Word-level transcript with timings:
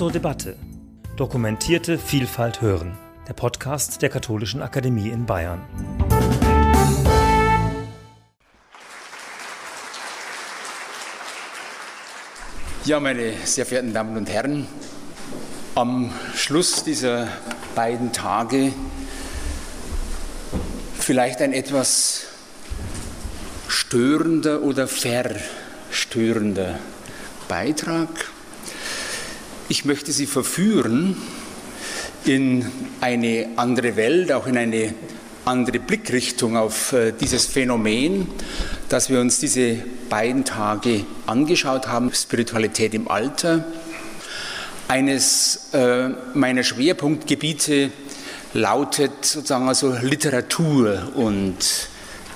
zur 0.00 0.10
Debatte. 0.10 0.56
Dokumentierte 1.18 1.98
Vielfalt 1.98 2.62
hören. 2.62 2.96
Der 3.28 3.34
Podcast 3.34 4.00
der 4.00 4.08
Katholischen 4.08 4.62
Akademie 4.62 5.10
in 5.10 5.26
Bayern. 5.26 5.60
Ja, 12.86 12.98
meine 12.98 13.34
sehr 13.44 13.66
verehrten 13.66 13.92
Damen 13.92 14.16
und 14.16 14.30
Herren, 14.30 14.66
am 15.74 16.10
Schluss 16.34 16.82
dieser 16.82 17.28
beiden 17.74 18.14
Tage 18.14 18.72
vielleicht 20.98 21.42
ein 21.42 21.52
etwas 21.52 22.24
störender 23.68 24.62
oder 24.62 24.88
verstörender 24.88 26.78
Beitrag. 27.48 28.29
Ich 29.70 29.84
möchte 29.84 30.10
Sie 30.10 30.26
verführen 30.26 31.16
in 32.24 32.66
eine 33.00 33.50
andere 33.54 33.94
Welt, 33.94 34.32
auch 34.32 34.48
in 34.48 34.56
eine 34.56 34.92
andere 35.44 35.78
Blickrichtung 35.78 36.56
auf 36.56 36.92
äh, 36.92 37.12
dieses 37.12 37.46
Phänomen, 37.46 38.26
das 38.88 39.10
wir 39.10 39.20
uns 39.20 39.38
diese 39.38 39.76
beiden 40.08 40.44
Tage 40.44 41.04
angeschaut 41.26 41.86
haben, 41.86 42.12
Spiritualität 42.12 42.94
im 42.94 43.06
Alter. 43.06 43.64
Eines 44.88 45.68
äh, 45.72 46.08
meiner 46.34 46.64
Schwerpunktgebiete 46.64 47.92
lautet 48.54 49.24
sozusagen 49.24 49.68
also 49.68 49.94
Literatur 50.02 51.12
und 51.14 51.58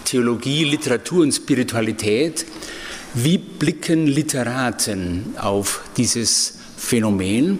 Theologie, 0.04 0.62
Literatur 0.62 1.24
und 1.24 1.32
Spiritualität. 1.32 2.46
Wie 3.12 3.38
blicken 3.38 4.06
Literaten 4.06 5.34
auf 5.36 5.80
dieses 5.96 6.58
Phänomen? 6.84 7.58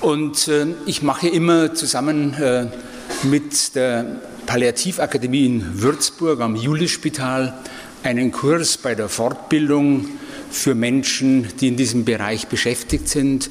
Und 0.00 0.48
äh, 0.48 0.66
ich 0.86 1.02
mache 1.02 1.28
immer 1.28 1.74
zusammen 1.74 2.34
äh, 2.34 2.66
mit 3.24 3.74
der 3.74 4.20
Palliativakademie 4.46 5.46
in 5.46 5.82
Würzburg 5.82 6.40
am 6.40 6.56
Julisspital 6.56 7.54
einen 8.02 8.32
Kurs 8.32 8.78
bei 8.78 8.94
der 8.94 9.08
Fortbildung 9.08 10.08
für 10.50 10.74
Menschen, 10.74 11.46
die 11.60 11.68
in 11.68 11.76
diesem 11.76 12.04
Bereich 12.04 12.46
beschäftigt 12.48 13.08
sind 13.08 13.50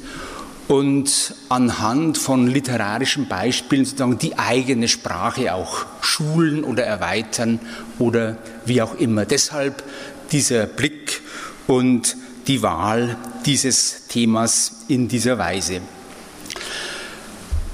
und 0.66 1.34
anhand 1.48 2.18
von 2.18 2.48
literarischen 2.48 3.28
Beispielen 3.28 3.84
sozusagen 3.84 4.18
die 4.18 4.36
eigene 4.38 4.88
Sprache 4.88 5.54
auch 5.54 5.86
schulen 6.00 6.64
oder 6.64 6.84
erweitern 6.84 7.60
oder 7.98 8.36
wie 8.64 8.82
auch 8.82 8.96
immer. 8.98 9.26
Deshalb 9.26 9.84
dieser 10.32 10.66
Blick 10.66 11.20
und 11.66 12.16
die 12.46 12.62
Wahl 12.62 13.16
dieses 13.46 14.06
Themas 14.08 14.84
in 14.88 15.08
dieser 15.08 15.38
Weise. 15.38 15.80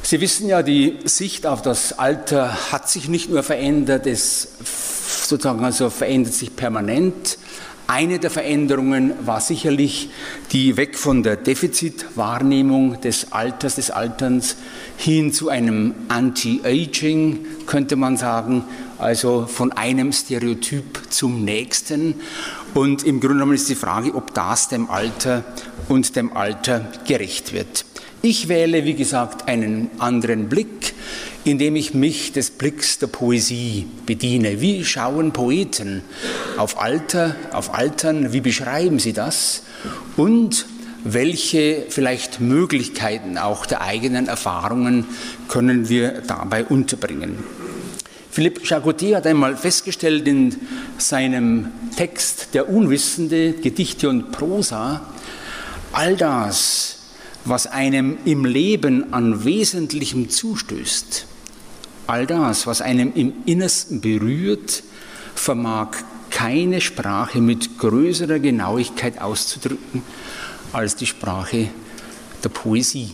Sie 0.03 0.21
wissen 0.21 0.49
ja, 0.49 0.63
die 0.63 0.99
Sicht 1.05 1.47
auf 1.47 1.63
das 1.63 1.99
Alter 1.99 2.73
hat 2.73 2.91
sich 2.91 3.09
nicht 3.09 3.31
nur 3.31 3.43
verändert, 3.43 4.07
es 4.07 4.48
sozusagen 5.29 5.65
also 5.65 5.91
verändert 5.91 6.35
sich 6.35 6.57
permanent. 6.57 7.39
Eine 7.87 8.21
der 8.21 8.31
Veränderungen 8.31 9.15
war 9.27 9.41
sicherlich 9.41 10.11
die 10.53 10.77
weg 10.77 10.97
von 10.97 11.25
der 11.25 11.37
Defizitwahrnehmung 11.37 13.01
des 13.01 13.33
Alters, 13.33 13.77
des 13.77 13.91
Alterns 13.91 14.57
hin 14.97 15.33
zu 15.33 15.48
einem 15.48 15.95
Anti-Aging, 16.09 17.47
könnte 17.67 17.97
man 17.97 18.17
sagen, 18.17 18.65
also 18.98 19.47
von 19.47 19.73
einem 19.73 20.13
Stereotyp 20.13 21.01
zum 21.11 21.45
nächsten. 21.45 22.15
Und 22.75 23.05
im 23.05 23.21
Grunde 23.21 23.35
genommen 23.35 23.55
ist 23.55 23.69
die 23.69 23.75
Frage, 23.75 24.15
ob 24.15 24.33
das 24.35 24.69
dem 24.69 24.91
Alter 24.91 25.45
und 25.89 26.15
dem 26.17 26.37
Alter 26.37 26.91
gerecht 27.07 27.53
wird. 27.53 27.85
Ich 28.23 28.49
wähle, 28.49 28.85
wie 28.85 28.95
gesagt, 28.95 29.49
einen 29.49 29.91
anderen 29.99 30.49
Blick 30.49 30.95
indem 31.45 31.77
ich 31.77 31.95
mich 31.95 32.33
des 32.33 32.51
Blicks 32.51 32.98
der 32.98 33.07
Poesie 33.07 33.86
bediene. 34.07 34.61
Wie 34.61 34.85
schauen 34.85 35.33
Poeten 35.33 36.03
auf 36.57 36.80
Alter, 36.80 37.35
auf 37.53 37.75
Altern? 37.75 38.33
Wie 38.33 38.41
beschreiben 38.41 38.98
sie 38.98 39.13
das? 39.13 39.63
Und 40.17 40.67
welche 41.03 41.86
vielleicht 41.89 42.41
Möglichkeiten 42.41 43.39
auch 43.39 43.64
der 43.64 43.80
eigenen 43.80 44.29
Erfahrungen 44.29 45.07
können 45.48 45.89
wir 45.89 46.23
dabei 46.27 46.64
unterbringen? 46.64 47.39
Philippe 48.30 48.61
Jacotet 48.64 49.17
hat 49.17 49.27
einmal 49.27 49.57
festgestellt 49.57 50.27
in 50.29 50.57
seinem 50.98 51.68
Text 51.96 52.48
Der 52.55 52.68
Unwissende, 52.68 53.52
Gedichte 53.55 54.08
und 54.08 54.30
Prosa, 54.30 55.02
all 55.92 56.17
das, 56.17 56.98
was 57.45 57.67
einem 57.67 58.18
im 58.24 58.45
Leben 58.45 59.13
an 59.13 59.45
Wesentlichem 59.45 60.29
zustößt, 60.29 61.27
All 62.11 62.27
das, 62.27 62.67
was 62.67 62.80
einem 62.80 63.13
im 63.14 63.33
Innersten 63.46 64.01
berührt, 64.01 64.83
vermag 65.36 65.91
keine 66.30 66.80
Sprache 66.80 67.41
mit 67.41 67.79
größerer 67.79 68.41
Genauigkeit 68.41 69.20
auszudrücken 69.20 70.02
als 70.73 70.97
die 70.97 71.07
Sprache 71.07 71.68
der 72.42 72.48
Poesie. 72.48 73.12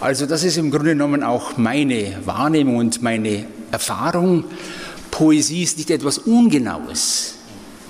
Also 0.00 0.24
das 0.24 0.42
ist 0.42 0.56
im 0.56 0.70
Grunde 0.70 0.92
genommen 0.92 1.22
auch 1.22 1.58
meine 1.58 2.16
Wahrnehmung 2.24 2.76
und 2.76 3.02
meine 3.02 3.44
Erfahrung. 3.70 4.44
Poesie 5.10 5.62
ist 5.62 5.78
nicht 5.78 5.90
etwas 5.90 6.18
Ungenaues, 6.18 7.34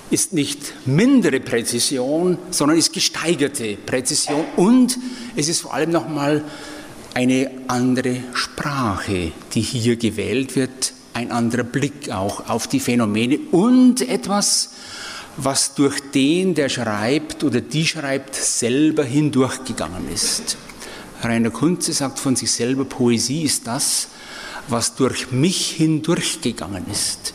ist 0.09 0.33
nicht 0.33 0.87
mindere 0.87 1.39
Präzision, 1.39 2.37
sondern 2.51 2.77
ist 2.77 2.93
gesteigerte 2.93 3.77
Präzision 3.77 4.45
und 4.55 4.97
es 5.35 5.47
ist 5.47 5.61
vor 5.61 5.73
allem 5.73 5.91
nochmal 5.91 6.43
eine 7.13 7.51
andere 7.67 8.17
Sprache, 8.33 9.31
die 9.53 9.61
hier 9.61 9.97
gewählt 9.97 10.55
wird, 10.55 10.93
ein 11.13 11.31
anderer 11.31 11.63
Blick 11.63 12.11
auch 12.11 12.49
auf 12.49 12.67
die 12.67 12.79
Phänomene 12.79 13.39
und 13.51 14.07
etwas, 14.07 14.71
was 15.37 15.75
durch 15.75 15.99
den, 16.13 16.55
der 16.55 16.69
schreibt 16.69 17.43
oder 17.43 17.61
die 17.61 17.85
schreibt, 17.85 18.35
selber 18.35 19.03
hindurchgegangen 19.03 20.11
ist. 20.13 20.57
Rainer 21.21 21.51
Kunze 21.51 21.93
sagt 21.93 22.19
von 22.19 22.35
sich 22.35 22.51
selber, 22.51 22.85
Poesie 22.85 23.43
ist 23.43 23.67
das, 23.67 24.07
was 24.69 24.95
durch 24.95 25.31
mich 25.31 25.71
hindurchgegangen 25.71 26.85
ist. 26.91 27.33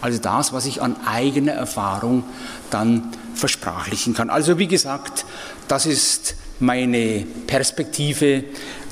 Also 0.00 0.18
das, 0.18 0.52
was 0.52 0.66
ich 0.66 0.82
an 0.82 0.96
eigener 1.06 1.52
Erfahrung 1.52 2.24
dann 2.70 3.10
versprachlichen 3.34 4.14
kann. 4.14 4.30
Also 4.30 4.58
wie 4.58 4.66
gesagt, 4.66 5.24
das 5.66 5.86
ist 5.86 6.36
meine 6.60 7.24
Perspektive 7.46 8.44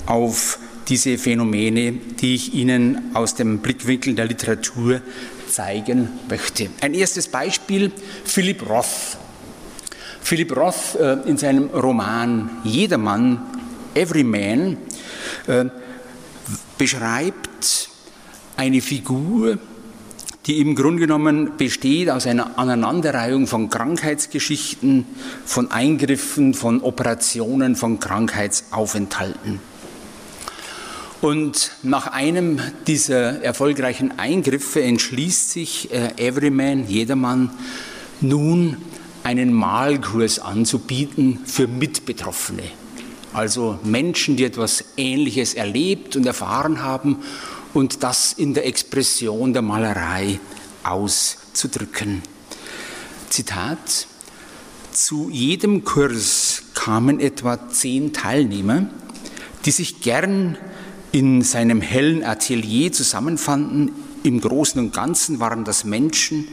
auf 0.06 0.58
diese 0.88 1.18
Phänomene, 1.18 1.92
die 1.92 2.34
ich 2.34 2.54
Ihnen 2.54 3.14
aus 3.14 3.34
dem 3.34 3.58
Blickwinkel 3.58 4.14
der 4.14 4.26
Literatur 4.26 5.00
zeigen 5.48 6.08
möchte. 6.28 6.70
Ein 6.80 6.94
erstes 6.94 7.28
Beispiel, 7.28 7.92
Philip 8.24 8.68
Roth. 8.68 9.18
Philip 10.22 10.56
Roth 10.56 10.96
äh, 10.98 11.18
in 11.28 11.36
seinem 11.36 11.68
Roman 11.70 12.50
Jedermann, 12.64 13.42
Everyman, 13.94 14.78
äh, 15.46 15.66
beschreibt 16.82 17.90
eine 18.56 18.80
Figur, 18.80 19.56
die 20.46 20.58
im 20.58 20.74
Grunde 20.74 21.02
genommen 21.02 21.56
besteht 21.56 22.10
aus 22.10 22.26
einer 22.26 22.58
Aneinanderreihung 22.58 23.46
von 23.46 23.70
Krankheitsgeschichten, 23.70 25.06
von 25.44 25.70
Eingriffen, 25.70 26.54
von 26.54 26.82
Operationen, 26.82 27.76
von 27.76 28.00
Krankheitsaufenthalten. 28.00 29.60
Und 31.20 31.70
nach 31.84 32.08
einem 32.08 32.58
dieser 32.88 33.44
erfolgreichen 33.44 34.18
Eingriffe 34.18 34.82
entschließt 34.82 35.52
sich 35.52 35.92
äh, 35.92 36.10
Everyman, 36.16 36.88
jedermann, 36.88 37.50
nun 38.20 38.76
einen 39.22 39.52
Malkurs 39.52 40.40
anzubieten 40.40 41.38
für 41.44 41.68
Mitbetroffene. 41.68 42.81
Also 43.32 43.78
Menschen, 43.82 44.36
die 44.36 44.44
etwas 44.44 44.84
Ähnliches 44.96 45.54
erlebt 45.54 46.16
und 46.16 46.26
erfahren 46.26 46.82
haben 46.82 47.18
und 47.72 48.02
das 48.02 48.32
in 48.32 48.54
der 48.54 48.66
Expression 48.66 49.52
der 49.52 49.62
Malerei 49.62 50.38
auszudrücken. 50.82 52.22
Zitat. 53.30 54.06
Zu 54.92 55.30
jedem 55.30 55.84
Kurs 55.84 56.64
kamen 56.74 57.18
etwa 57.18 57.70
zehn 57.70 58.12
Teilnehmer, 58.12 58.90
die 59.64 59.70
sich 59.70 60.02
gern 60.02 60.58
in 61.12 61.40
seinem 61.40 61.80
hellen 61.80 62.24
Atelier 62.24 62.92
zusammenfanden. 62.92 63.92
Im 64.22 64.42
Großen 64.42 64.78
und 64.78 64.92
Ganzen 64.92 65.40
waren 65.40 65.64
das 65.64 65.84
Menschen 65.84 66.48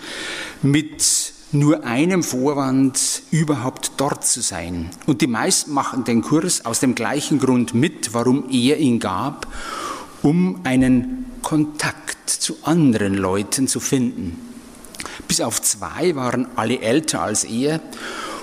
mit 0.61 1.33
nur 1.51 1.83
einem 1.83 2.23
Vorwand, 2.23 3.23
überhaupt 3.31 3.93
dort 3.97 4.25
zu 4.25 4.41
sein. 4.41 4.89
Und 5.07 5.21
die 5.21 5.27
meisten 5.27 5.73
machen 5.73 6.03
den 6.03 6.21
Kurs 6.21 6.65
aus 6.65 6.79
dem 6.79 6.95
gleichen 6.95 7.39
Grund 7.39 7.73
mit, 7.73 8.13
warum 8.13 8.49
er 8.49 8.77
ihn 8.77 8.99
gab, 8.99 9.47
um 10.21 10.59
einen 10.63 11.25
Kontakt 11.41 12.29
zu 12.29 12.57
anderen 12.63 13.15
Leuten 13.15 13.67
zu 13.67 13.79
finden. 13.79 14.37
Bis 15.27 15.41
auf 15.41 15.61
zwei 15.61 16.15
waren 16.15 16.47
alle 16.55 16.79
älter 16.81 17.21
als 17.21 17.43
er 17.43 17.81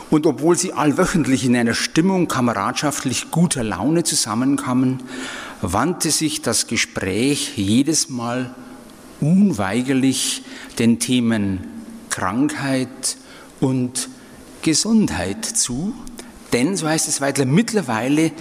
Und 0.08 0.26
obwohl 0.26 0.56
sie 0.56 0.72
allwöchentlich 0.72 1.44
in 1.44 1.56
einer 1.56 1.74
Stimmung 1.74 2.28
kameradschaftlich 2.28 3.30
guter 3.30 3.64
Laune 3.64 4.04
zusammenkamen, 4.04 5.02
wandte 5.62 6.10
sich 6.10 6.42
das 6.42 6.68
Gespräch 6.68 7.56
jedes 7.56 8.08
Mal 8.08 8.54
unweigerlich 9.20 10.42
den 10.78 11.00
Themen 11.00 11.75
Krankheit 12.16 13.18
und 13.60 14.08
Gesundheit 14.62 15.44
zu, 15.44 15.94
denn, 16.54 16.74
so 16.74 16.88
heißt 16.88 17.08
es 17.08 17.20
weiter, 17.20 17.44
mittlerweile 17.44 18.32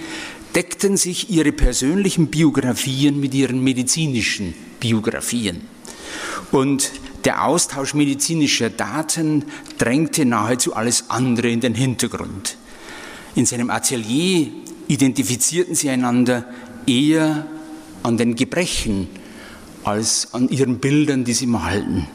deckten 0.54 0.96
sich 0.96 1.28
ihre 1.28 1.52
persönlichen 1.52 2.28
Biografien 2.28 3.20
mit 3.20 3.34
ihren 3.34 3.62
medizinischen 3.62 4.54
Biografien. 4.80 5.60
Und 6.52 6.90
der 7.26 7.44
Austausch 7.44 7.92
medizinischer 7.92 8.70
Daten 8.70 9.44
drängte 9.76 10.24
nahezu 10.24 10.74
alles 10.74 11.10
andere 11.10 11.50
in 11.50 11.60
den 11.60 11.74
Hintergrund. 11.74 12.56
In 13.34 13.44
seinem 13.44 13.68
Atelier 13.68 14.52
identifizierten 14.88 15.74
sie 15.74 15.90
einander 15.90 16.48
eher 16.86 17.46
an 18.02 18.16
den 18.16 18.36
Gebrechen 18.36 19.08
als 19.84 20.32
an 20.32 20.48
ihren 20.48 20.78
Bildern, 20.78 21.24
die 21.24 21.34
sie 21.34 21.46
malten. 21.46 22.08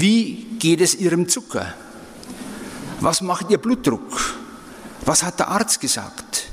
Wie 0.00 0.46
geht 0.58 0.80
es 0.80 0.94
ihrem 0.94 1.28
Zucker? 1.28 1.74
Was 3.00 3.20
macht 3.20 3.50
ihr 3.50 3.58
Blutdruck? 3.58 4.38
Was 5.04 5.22
hat 5.22 5.38
der 5.38 5.48
Arzt 5.48 5.82
gesagt? 5.82 6.46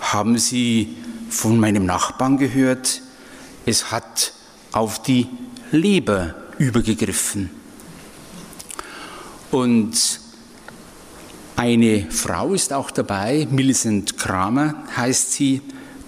Haben 0.00 0.38
Sie 0.38 0.96
von 1.28 1.58
meinem 1.58 1.86
Nachbarn 1.86 2.38
gehört? 2.38 3.02
Es 3.66 3.90
hat 3.90 4.32
auf 4.70 5.02
die 5.02 5.26
Leber 5.72 6.36
übergegriffen. 6.58 7.50
Und 9.50 10.20
eine 11.56 12.08
Frau 12.12 12.54
ist 12.54 12.72
auch 12.72 12.92
dabei, 12.92 13.48
Millicent 13.50 14.18
Kramer 14.18 14.84
heißt 14.96 15.32
sie, 15.32 15.62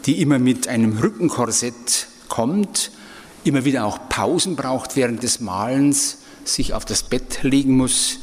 die 0.07 0.23
immer 0.23 0.39
mit 0.39 0.69
einem 0.69 0.99
Rückenkorsett 0.99 2.07
kommt, 2.29 2.93
immer 3.43 3.65
wieder 3.65 3.85
auch 3.87 4.09
Pausen 4.09 4.55
braucht 4.55 4.95
während 4.95 5.25
des 5.25 5.41
Malens, 5.41 6.20
sich 6.45 6.75
auf 6.75 6.85
das 6.85 7.03
Bett 7.03 7.43
legen 7.43 7.77
muss. 7.77 8.21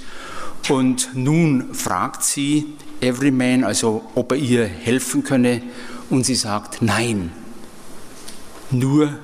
Und 0.69 1.09
nun 1.13 1.73
fragt 1.73 2.23
sie 2.23 2.65
Everyman, 3.01 3.63
also 3.63 4.03
ob 4.15 4.31
er 4.31 4.37
ihr 4.37 4.65
helfen 4.65 5.23
könne, 5.23 5.61
und 6.09 6.25
sie 6.25 6.35
sagt, 6.35 6.81
nein, 6.81 7.31
nur 8.71 9.19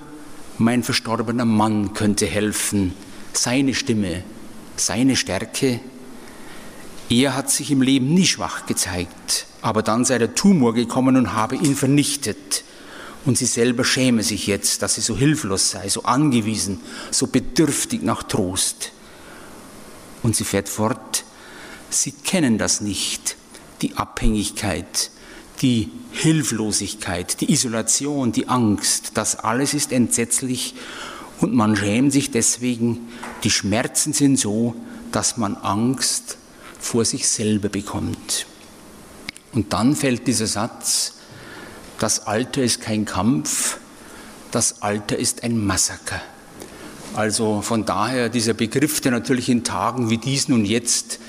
mein 0.58 0.84
verstorbener 0.84 1.46
Mann 1.46 1.94
könnte 1.94 2.26
helfen, 2.26 2.94
seine 3.34 3.74
Stimme, 3.74 4.24
seine 4.76 5.16
Stärke. 5.16 5.80
Er 7.10 7.36
hat 7.36 7.50
sich 7.50 7.72
im 7.72 7.82
Leben 7.82 8.14
nie 8.14 8.26
schwach 8.26 8.66
gezeigt, 8.66 9.48
aber 9.62 9.82
dann 9.82 10.06
sei 10.06 10.18
der 10.18 10.36
Tumor 10.36 10.74
gekommen 10.74 11.16
und 11.16 11.34
habe 11.34 11.56
ihn 11.56 11.76
vernichtet. 11.76 12.64
Und 13.26 13.38
sie 13.38 13.46
selber 13.46 13.86
schäme 13.86 14.24
sich 14.24 14.48
jetzt, 14.48 14.82
dass 14.82 14.96
sie 14.96 15.02
so 15.02 15.18
hilflos 15.18 15.72
sei, 15.72 15.88
so 15.88 16.04
angewiesen, 16.04 16.82
so 17.12 17.28
bedürftig 17.28 18.02
nach 18.02 18.24
Trost. 18.24 18.92
Und 20.24 20.36
sie 20.36 20.44
fährt 20.44 20.70
fort, 20.70 21.24
sie 21.90 22.12
kennen 22.12 22.58
das 22.58 22.82
nicht, 22.82 23.38
die 23.82 23.96
Abhängigkeit, 23.96 25.12
die 25.62 25.90
Hilflosigkeit, 26.12 27.40
die 27.40 27.52
Isolation, 27.52 28.32
die 28.32 28.50
Angst, 28.50 29.12
das 29.16 29.38
alles 29.38 29.74
ist 29.74 29.92
entsetzlich 29.92 30.76
und 31.40 31.54
man 31.54 31.76
schämt 31.76 32.14
sich 32.14 32.32
deswegen. 32.32 33.10
Die 33.44 33.52
Schmerzen 33.52 34.14
sind 34.14 34.38
so, 34.38 34.76
dass 35.12 35.38
man 35.38 35.56
Angst 35.56 36.38
vor 36.80 37.06
sich 37.06 37.28
selber 37.28 37.70
bekommt. 37.70 38.46
Und 39.54 39.74
dann 39.74 39.96
fällt 39.96 40.28
dieser 40.28 40.48
Satz, 40.48 41.14
das 42.04 42.28
Alter 42.28 42.62
ist 42.62 42.82
kein 42.82 43.06
Kampf, 43.06 43.78
das 44.52 44.82
Alter 44.82 45.18
ist 45.18 45.46
ein 45.46 45.66
Massaker. 45.66 46.22
Also 47.14 47.62
von 47.62 47.86
daher 47.86 48.28
dieser 48.28 48.54
Begriff, 48.54 49.00
der 49.00 49.14
natürlich 49.14 49.48
in 49.48 49.64
Tagen 49.64 50.10
wie 50.10 50.18
diesen 50.18 50.54
und 50.54 50.66
jetzt 50.66 51.20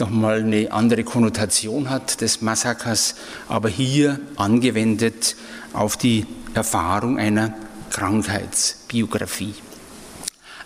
nochmal 0.00 0.40
eine 0.40 0.72
andere 0.72 1.04
Konnotation 1.04 1.88
hat 1.88 2.20
des 2.20 2.42
Massakers, 2.42 3.14
aber 3.48 3.68
hier 3.68 4.18
angewendet 4.34 5.36
auf 5.72 5.96
die 5.96 6.26
Erfahrung 6.52 7.16
einer 7.16 7.54
Krankheitsbiografie. 7.90 9.54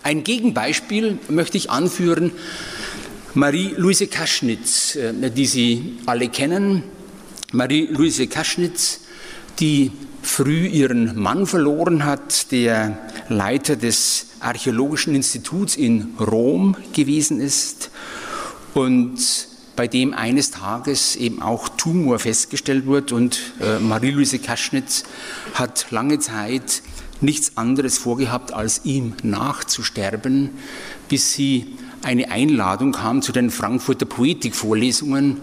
Ein 0.01 0.23
Gegenbeispiel 0.23 1.19
möchte 1.27 1.57
ich 1.57 1.69
anführen, 1.69 2.31
Marie-Louise 3.35 4.07
Kaschnitz, 4.07 4.95
äh, 4.95 5.29
die 5.29 5.45
Sie 5.45 5.99
alle 6.07 6.29
kennen. 6.29 6.81
Marie-Louise 7.51 8.25
Kaschnitz, 8.25 9.01
die 9.59 9.91
früh 10.21 10.67
ihren 10.67 11.19
Mann 11.19 11.45
verloren 11.45 12.05
hat, 12.05 12.51
der 12.51 12.97
Leiter 13.29 13.75
des 13.75 14.27
Archäologischen 14.39 15.15
Instituts 15.15 15.75
in 15.75 16.15
Rom 16.19 16.75
gewesen 16.93 17.41
ist 17.41 17.91
und 18.73 19.17
bei 19.75 19.87
dem 19.87 20.13
eines 20.13 20.51
Tages 20.51 21.15
eben 21.15 21.41
auch 21.41 21.69
Tumor 21.69 22.19
festgestellt 22.19 22.85
wurde. 22.85 23.15
Und 23.15 23.39
äh, 23.61 23.79
Marie-Louise 23.79 24.39
Kaschnitz 24.39 25.03
hat 25.53 25.87
lange 25.89 26.19
Zeit 26.19 26.81
nichts 27.21 27.57
anderes 27.57 27.97
vorgehabt, 27.97 28.53
als 28.53 28.81
ihm 28.83 29.13
nachzusterben, 29.23 30.49
bis 31.07 31.33
sie 31.33 31.77
eine 32.03 32.29
Einladung 32.31 32.93
kam 32.93 33.21
zu 33.21 33.31
den 33.31 33.49
Frankfurter 33.49 34.05
Poetikvorlesungen 34.05 35.37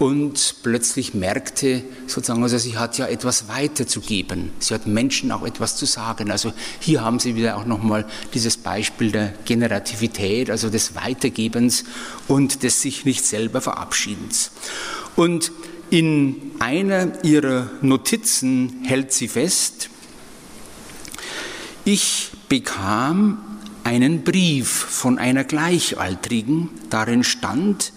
und 0.00 0.54
plötzlich 0.62 1.12
merkte, 1.12 1.82
sozusagen, 2.06 2.42
also 2.42 2.56
sie 2.56 2.78
hat 2.78 2.96
ja 2.96 3.06
etwas 3.06 3.48
weiterzugeben. 3.48 4.50
Sie 4.58 4.72
hat 4.72 4.86
Menschen 4.86 5.30
auch 5.30 5.44
etwas 5.44 5.76
zu 5.76 5.84
sagen. 5.84 6.30
Also 6.30 6.54
hier 6.80 7.02
haben 7.04 7.18
Sie 7.18 7.36
wieder 7.36 7.58
auch 7.58 7.66
nochmal 7.66 8.06
dieses 8.32 8.56
Beispiel 8.56 9.12
der 9.12 9.34
Generativität, 9.44 10.50
also 10.50 10.70
des 10.70 10.94
Weitergebens 10.94 11.84
und 12.28 12.62
des 12.62 12.80
sich 12.80 13.04
nicht 13.04 13.26
selber 13.26 13.60
Verabschiedens. 13.60 14.52
Und 15.16 15.52
in 15.90 16.52
einer 16.60 17.22
ihrer 17.22 17.68
Notizen 17.82 18.82
hält 18.84 19.12
sie 19.12 19.28
fest, 19.28 19.90
ich 21.84 22.30
bekam 22.48 23.49
einen 23.90 24.22
Brief 24.22 24.68
von 24.68 25.18
einer 25.18 25.42
Gleichaltrigen, 25.42 26.70
darin 26.90 27.24
stand, 27.24 27.92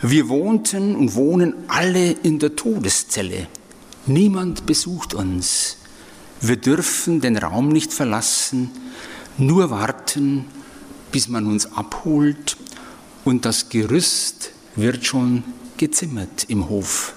wir 0.00 0.28
wohnten 0.28 0.94
und 0.94 1.16
wohnen 1.16 1.54
alle 1.66 2.12
in 2.12 2.38
der 2.38 2.54
Todeszelle. 2.54 3.48
Niemand 4.06 4.66
besucht 4.66 5.14
uns. 5.14 5.78
Wir 6.40 6.54
dürfen 6.54 7.20
den 7.20 7.36
Raum 7.36 7.70
nicht 7.70 7.92
verlassen, 7.92 8.70
nur 9.36 9.70
warten, 9.70 10.44
bis 11.10 11.26
man 11.26 11.46
uns 11.46 11.72
abholt 11.72 12.56
und 13.24 13.44
das 13.44 13.68
Gerüst 13.68 14.52
wird 14.76 15.04
schon 15.04 15.42
gezimmert 15.76 16.44
im 16.46 16.68
Hof. 16.68 17.14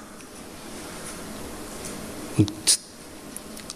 Und 2.38 2.52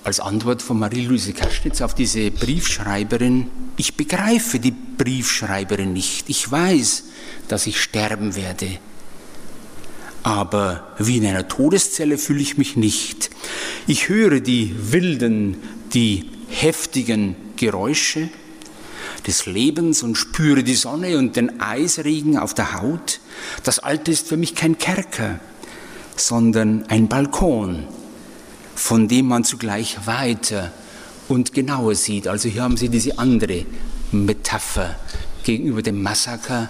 als 0.04 0.20
Antwort 0.20 0.62
von 0.62 0.80
Marie-Louise 0.80 1.34
Kaschnitz 1.34 1.82
auf 1.82 1.94
diese 1.94 2.32
Briefschreiberin, 2.32 3.48
ich 3.78 3.96
begreife 3.96 4.60
die 4.60 4.72
Briefschreiberin 4.72 5.94
nicht. 5.94 6.30
Ich 6.30 6.50
weiß, 6.50 7.06
dass 7.48 7.68
ich 7.68 7.82
sterben 7.82 8.36
werde. 8.36 8.80
Aber 10.24 10.94
wie 10.98 11.18
in 11.18 11.26
einer 11.26 11.48
Todeszelle 11.48 12.18
fühle 12.18 12.42
ich 12.42 12.58
mich 12.58 12.76
nicht. 12.76 13.30
Ich 13.88 14.10
höre 14.10 14.40
die 14.40 14.76
wilden, 14.92 15.58
die 15.94 16.30
heftigen 16.50 17.36
Geräusche 17.56 18.30
des 19.28 19.46
Lebens 19.46 20.04
und 20.04 20.16
spüre 20.16 20.64
die 20.64 20.76
Sonne 20.76 21.18
und 21.18 21.36
den 21.36 21.62
Eisregen 21.62 22.38
auf 22.38 22.54
der 22.54 22.82
Haut. 22.82 23.20
Das 23.64 23.80
Alte 23.80 24.12
ist 24.12 24.28
für 24.28 24.38
mich 24.38 24.56
kein 24.56 24.78
Kerker, 24.78 25.40
sondern 26.16 26.86
ein 26.88 27.08
Balkon, 27.08 27.88
von 28.80 29.10
dem 29.10 29.28
man 29.28 29.44
zugleich 29.44 30.08
weiter 30.08 30.72
und 31.28 31.54
genauer 31.54 31.96
sieht. 31.96 32.28
Also 32.28 32.48
hier 32.48 32.64
haben 32.64 32.78
Sie 32.78 32.88
diese 32.88 33.20
andere 33.20 33.66
Metapher 34.12 34.96
gegenüber 35.44 35.82
dem 35.82 36.02
Massaker, 36.02 36.70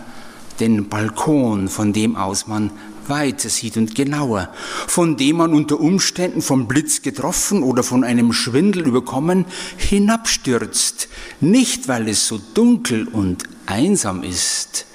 den 0.60 0.89
Balkon, 0.89 1.70
von 1.70 1.94
dem 1.94 2.16
aus 2.16 2.48
man 2.48 2.72
weiter 3.08 3.48
sieht 3.48 3.78
und 3.78 3.94
genauer, 3.96 4.50
von 4.88 5.18
dem 5.18 5.38
man 5.38 5.54
unter 5.54 5.80
Umständen 5.80 6.42
vom 6.42 6.68
Blitz 6.68 7.04
getroffen 7.04 7.62
oder 7.63 7.84
von 7.84 8.04
einem 8.04 8.34
Schwindel 8.34 8.88
überkommen 8.88 9.46
hinabstürzt, 9.78 11.08
nicht 11.39 11.88
weil 11.88 12.08
es 12.10 12.28
so 12.28 12.42
dunkel 12.56 13.08
und 13.08 13.44
einsam 13.68 14.24
ist, 14.24 14.86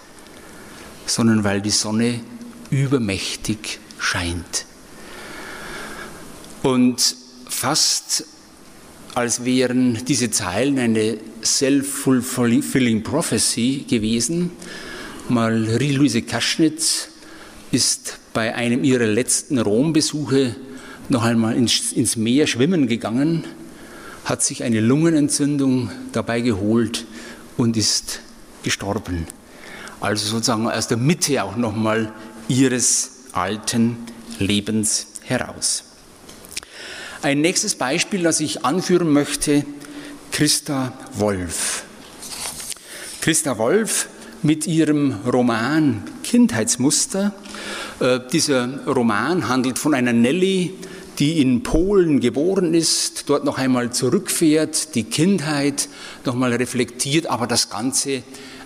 sondern 1.07 1.45
weil 1.45 1.63
die 1.63 1.71
Sonne 1.71 2.21
übermächtig 2.71 3.79
scheint. 3.99 4.67
Und 6.65 7.17
fast 7.47 8.25
als 9.15 9.45
wären 9.45 10.03
diese 10.07 10.31
Zeilen 10.31 10.79
eine 10.79 11.19
self-fulfilling 11.43 13.03
prophecy 13.03 13.85
gewesen. 13.87 14.51
Marie-Louise 15.29 16.23
Kaschnitz 16.23 17.11
ist 17.71 18.19
bei 18.33 18.55
einem 18.55 18.83
ihrer 18.83 19.05
letzten 19.07 19.59
Rombesuche 19.59 20.57
noch 21.11 21.23
einmal 21.23 21.55
ins, 21.55 22.17
Meer 22.17 22.47
schwimmen 22.47 22.89
gegangen, 22.89 23.45
hat 24.25 24.43
sich 24.43 24.65
eine 24.65 24.81
Lungenentzündung 24.81 25.91
dabei 26.13 26.41
geholt 26.41 27.05
und 27.59 27.77
ist 27.77 28.21
gestorben. 28.63 29.27
Also 30.01 30.27
sozusagen 30.29 30.67
aus 30.67 30.89
der 30.89 30.97
Mitte 30.97 31.45
auch 31.45 31.57
nochmal 31.57 32.11
ihres 32.49 33.11
alten 33.33 33.99
Lebens 34.39 35.09
heraus. 35.25 35.94
Ein 37.25 37.41
nächstes 37.41 37.77
Beispiel, 37.77 38.23
das 38.23 38.41
ich 38.41 38.67
anführen 38.67 39.11
möchte, 39.11 39.65
Christa 40.31 40.93
Wolf. 41.15 41.85
Christa 43.23 43.57
Wolf 43.57 44.09
mit 44.43 44.67
ihrem 44.67 45.21
Roman 45.25 46.03
Kindheitsmuster. 46.23 47.33
Äh, 47.99 48.21
dieser 48.31 48.85
Roman 48.87 49.49
handelt 49.49 49.79
von 49.79 49.95
einer 49.95 50.13
Nelly, 50.13 50.75
die 51.19 51.41
in 51.41 51.63
Polen 51.63 52.21
geboren 52.21 52.75
ist, 52.75 53.31
dort 53.31 53.47
noch 53.47 53.57
einmal 53.57 53.91
zurückfährt, 53.91 54.95
die 54.95 55.05
Kindheit 55.05 55.89
noch 56.27 56.35
mal 56.35 56.53
reflektiert, 56.53 57.29
aber 57.29 57.47
das 57.47 57.71
Ganze 57.71 58.23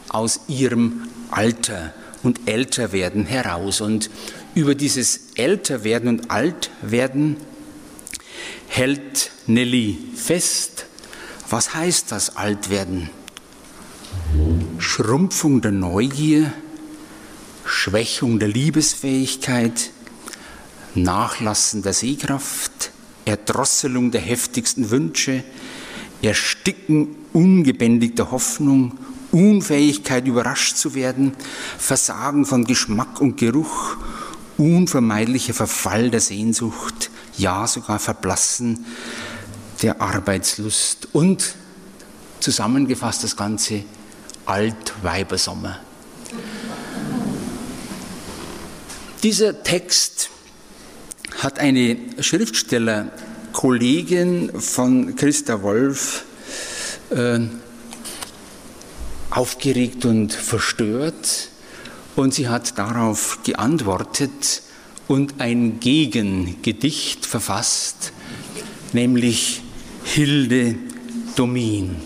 aus 0.09 0.41
ihrem 0.49 1.03
Alter 1.31 1.95
und 2.25 2.41
Älterwerden 2.47 3.25
heraus. 3.25 3.81
Und 3.81 4.11
über 4.57 4.75
dieses 4.75 5.21
Älterwerden 5.37 6.09
und 6.09 6.33
Altwerden 6.33 7.37
hält 8.69 9.31
Nelly 9.47 9.99
fest. 10.15 10.87
Was 11.51 11.75
heißt 11.75 12.13
das 12.13 12.37
Altwerden? 12.37 13.11
Schrumpfung 14.79 15.61
der 15.61 15.73
Neugier, 15.73 16.53
Schwächung 17.65 18.39
der 18.39 18.49
Liebesfähigkeit, 18.49 19.91
Nachlassen 20.95 21.83
der 21.83 21.93
Sehkraft, 21.93 22.93
Erdrosselung 23.25 24.11
der 24.11 24.21
heftigsten 24.21 24.91
Wünsche, 24.91 25.43
Ersticken 26.23 27.15
ungebändigter 27.33 28.31
Hoffnung, 28.31 28.99
Unfähigkeit 29.31 30.27
überrascht 30.27 30.77
zu 30.77 30.95
werden, 30.95 31.33
Versagen 31.79 32.47
von 32.47 32.65
Geschmack 32.65 33.21
und 33.21 33.37
Geruch, 33.37 33.97
unvermeidlicher 34.57 35.55
Verfall 35.55 36.11
der 36.11 36.21
Sehnsucht, 36.21 37.11
ja 37.39 37.67
sogar 37.67 37.99
Verblassen 37.99 38.85
der 39.83 40.01
Arbeitslust 40.01 41.09
und 41.13 41.57
zusammengefasst 42.41 43.25
das 43.25 43.37
Ganze 43.37 43.83
Altweibersommer. 44.47 45.81
Dieser 49.23 49.63
Text 49.63 50.31
hat 51.39 51.59
eine 51.59 51.97
Schriftstellerkollegin 52.21 54.61
von 54.61 55.17
Christa 55.17 55.63
Wolf 55.63 56.25
äh, 57.11 57.41
aufgeregt 59.31 60.05
und 60.05 60.33
verstört 60.33 61.49
und 62.17 62.35
sie 62.35 62.49
hat 62.49 62.77
darauf 62.79 63.39
geantwortet 63.45 64.63
und 65.09 65.41
ein 65.41 65.81
Gegengedicht 65.81 67.27
verfasst, 67.27 68.13
nämlich 68.93 69.63
Hilde 70.05 70.77
Domin. 71.35 71.97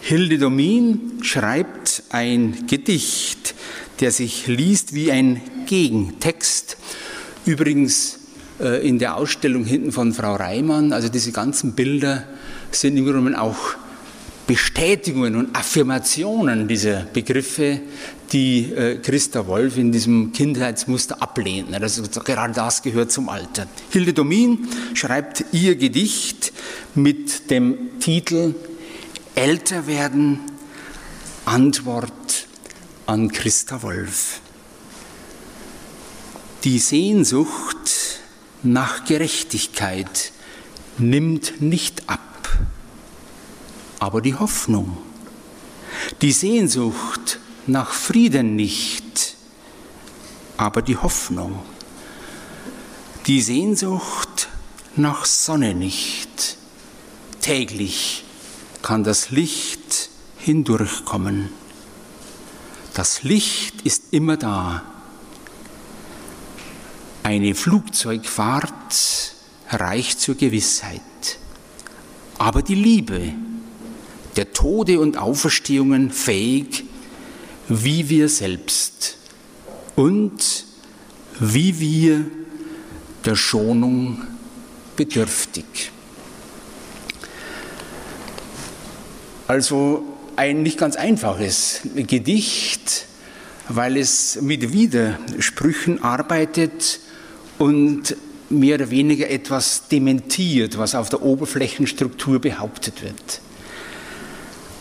Hilde 0.00 0.38
Domin 0.38 1.22
schreibt 1.22 2.04
ein 2.10 2.66
Gedicht, 2.66 3.54
der 4.00 4.10
sich 4.10 4.46
liest 4.46 4.94
wie 4.94 5.10
ein 5.10 5.40
Gegentext. 5.66 6.76
Übrigens 7.46 8.20
äh, 8.60 8.86
in 8.86 8.98
der 8.98 9.16
Ausstellung 9.16 9.64
hinten 9.64 9.92
von 9.92 10.12
Frau 10.12 10.34
Reimann, 10.34 10.92
also 10.92 11.08
diese 11.08 11.32
ganzen 11.32 11.74
Bilder 11.74 12.24
sind 12.70 12.96
im 12.96 13.06
Grunde 13.06 13.40
auch 13.40 13.76
Bestätigungen 14.46 15.36
und 15.36 15.56
Affirmationen 15.56 16.68
dieser 16.68 17.04
Begriffe, 17.04 17.80
die 18.32 18.72
äh, 18.72 18.98
Christa 18.98 19.46
Wolf 19.46 19.76
in 19.76 19.92
diesem 19.92 20.32
Kindheitsmuster 20.32 21.22
ablehnt. 21.22 21.74
Also 21.74 22.02
gerade 22.02 22.52
das 22.52 22.82
gehört 22.82 23.12
zum 23.12 23.28
Alter. 23.28 23.66
Hilde 23.90 24.12
Domin 24.12 24.68
schreibt 24.94 25.44
ihr 25.52 25.76
Gedicht 25.76 26.52
mit 26.94 27.50
dem 27.50 27.98
Titel 28.00 28.54
Älter 29.34 29.86
werden, 29.86 30.40
Antwort 31.44 32.46
an 33.06 33.30
Christa 33.32 33.82
Wolf. 33.82 34.40
Die 36.62 36.78
Sehnsucht 36.78 38.20
nach 38.62 39.04
Gerechtigkeit 39.04 40.32
nimmt 40.98 41.60
nicht 41.60 42.08
ab 42.08 42.20
aber 44.04 44.20
die 44.20 44.34
Hoffnung. 44.34 44.98
Die 46.20 46.32
Sehnsucht 46.32 47.38
nach 47.66 47.92
Frieden 47.92 48.56
nicht, 48.56 49.36
aber 50.56 50.82
die 50.82 50.96
Hoffnung. 50.96 51.60
Die 53.26 53.40
Sehnsucht 53.40 54.48
nach 54.96 55.24
Sonne 55.24 55.74
nicht. 55.74 56.56
Täglich 57.40 58.24
kann 58.82 59.04
das 59.04 59.30
Licht 59.30 60.10
hindurchkommen. 60.38 61.48
Das 62.92 63.22
Licht 63.22 63.82
ist 63.82 64.12
immer 64.12 64.36
da. 64.36 64.82
Eine 67.22 67.54
Flugzeugfahrt 67.54 69.34
reicht 69.70 70.20
zur 70.20 70.34
Gewissheit. 70.34 71.00
Aber 72.38 72.62
die 72.62 72.74
Liebe, 72.74 73.32
der 74.36 74.52
Tode 74.52 75.00
und 75.00 75.16
Auferstehungen 75.16 76.10
fähig, 76.10 76.84
wie 77.68 78.08
wir 78.08 78.28
selbst 78.28 79.16
und 79.96 80.64
wie 81.40 81.80
wir 81.80 82.24
der 83.24 83.36
Schonung 83.36 84.22
bedürftig. 84.96 85.90
Also 89.46 90.04
ein 90.36 90.62
nicht 90.62 90.78
ganz 90.78 90.96
einfaches 90.96 91.80
Gedicht, 91.94 93.06
weil 93.68 93.96
es 93.96 94.40
mit 94.40 94.72
Widersprüchen 94.72 96.02
arbeitet 96.02 97.00
und 97.58 98.16
mehr 98.50 98.76
oder 98.76 98.90
weniger 98.90 99.28
etwas 99.30 99.88
dementiert, 99.88 100.78
was 100.78 100.94
auf 100.94 101.08
der 101.08 101.22
Oberflächenstruktur 101.22 102.40
behauptet 102.40 103.02
wird. 103.02 103.40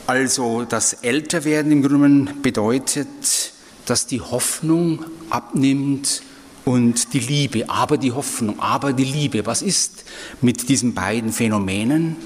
Also 0.05 0.65
das 0.65 0.93
Älterwerden 0.93 1.72
im 1.72 1.81
Grunde 1.81 2.33
bedeutet, 2.33 3.53
dass 3.86 4.05
die 4.05 4.19
Hoffnung 4.19 5.05
abnimmt 5.29 6.24
und 6.65 7.13
die 7.13 7.19
Liebe, 7.19 7.69
aber 7.69 7.98
die 7.98 8.12
Hoffnung, 8.12 8.60
aber 8.60 8.91
die 8.91 9.05
Liebe. 9.05 9.45
Was 9.45 9.62
ist 9.62 10.03
mit 10.41 10.67
diesen 10.67 10.93
beiden 10.93 11.31
Phänomenen? 11.31 12.17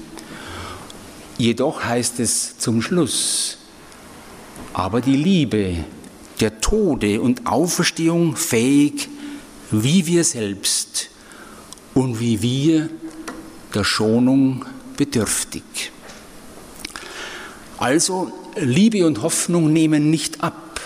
Jedoch 1.36 1.84
heißt 1.84 2.18
es 2.18 2.58
zum 2.58 2.82
Schluss, 2.82 3.58
aber 4.72 5.00
die 5.00 5.16
Liebe 5.16 5.84
der 6.40 6.60
Tode 6.60 7.20
und 7.20 7.46
Auferstehung 7.46 8.34
fähig, 8.34 9.08
wie 9.70 10.04
wir 10.06 10.24
selbst 10.24 11.10
und 11.94 12.18
wie 12.18 12.42
wir 12.42 12.90
der 13.72 13.84
Schonung 13.84 14.64
bedürftig. 14.96 15.92
Also 17.78 18.32
Liebe 18.56 19.06
und 19.06 19.22
Hoffnung 19.22 19.72
nehmen 19.72 20.10
nicht 20.10 20.42
ab, 20.42 20.80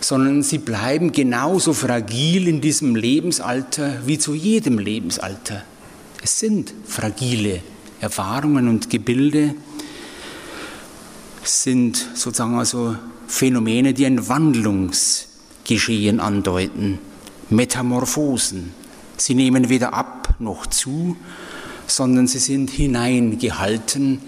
sondern 0.00 0.42
sie 0.42 0.58
bleiben 0.58 1.10
genauso 1.10 1.72
fragil 1.72 2.48
in 2.48 2.60
diesem 2.60 2.94
Lebensalter 2.96 4.06
wie 4.06 4.18
zu 4.18 4.34
jedem 4.34 4.78
Lebensalter. 4.78 5.62
Es 6.22 6.38
sind 6.38 6.74
fragile 6.86 7.62
Erfahrungen 8.00 8.68
und 8.68 8.90
Gebilde, 8.90 9.54
sind 11.42 11.96
sozusagen 12.14 12.58
also 12.58 12.96
Phänomene, 13.26 13.94
die 13.94 14.04
ein 14.04 14.28
Wandlungsgeschehen 14.28 16.20
andeuten, 16.20 16.98
Metamorphosen. 17.48 18.74
Sie 19.16 19.34
nehmen 19.34 19.70
weder 19.70 19.94
ab 19.94 20.34
noch 20.40 20.66
zu, 20.66 21.16
sondern 21.86 22.26
sie 22.26 22.38
sind 22.38 22.68
hineingehalten 22.68 24.20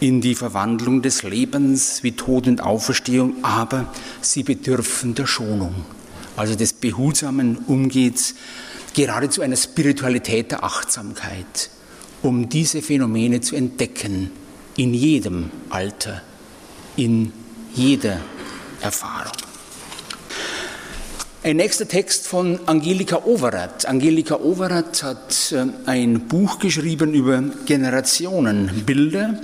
in 0.00 0.20
die 0.20 0.34
Verwandlung 0.34 1.02
des 1.02 1.22
Lebens 1.22 2.02
wie 2.02 2.12
Tod 2.12 2.46
und 2.46 2.62
Auferstehung, 2.62 3.36
aber 3.42 3.92
sie 4.20 4.42
bedürfen 4.42 5.14
der 5.14 5.26
Schonung, 5.26 5.74
also 6.36 6.54
des 6.54 6.74
behutsamen 6.74 7.58
Umgehens, 7.66 8.34
geradezu 8.94 9.42
einer 9.42 9.56
Spiritualität 9.56 10.50
der 10.50 10.64
Achtsamkeit, 10.64 11.70
um 12.22 12.48
diese 12.48 12.82
Phänomene 12.82 13.40
zu 13.40 13.56
entdecken 13.56 14.30
in 14.76 14.92
jedem 14.94 15.50
Alter, 15.70 16.22
in 16.96 17.32
jeder 17.74 18.18
Erfahrung. 18.80 19.32
Ein 21.42 21.58
nächster 21.58 21.86
Text 21.86 22.26
von 22.26 22.58
Angelika 22.66 23.24
Overath. 23.24 23.86
Angelika 23.86 24.34
Overath 24.34 25.04
hat 25.04 25.52
äh, 25.52 25.66
ein 25.88 26.26
Buch 26.26 26.58
geschrieben 26.58 27.14
über 27.14 27.40
Generationenbilder. 27.66 29.38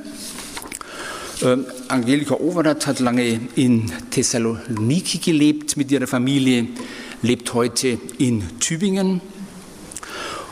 Äh, 1.43 1.57
Angelika 1.89 2.35
Overath 2.37 2.87
hat 2.87 3.01
lange 3.01 3.41
in 3.57 3.91
Thessaloniki 4.11 5.19
gelebt 5.19 5.77
mit 5.77 5.91
ihrer 5.91 6.07
Familie, 6.07 6.69
lebt 7.23 7.53
heute 7.53 7.99
in 8.19 8.45
Tübingen. 8.61 9.21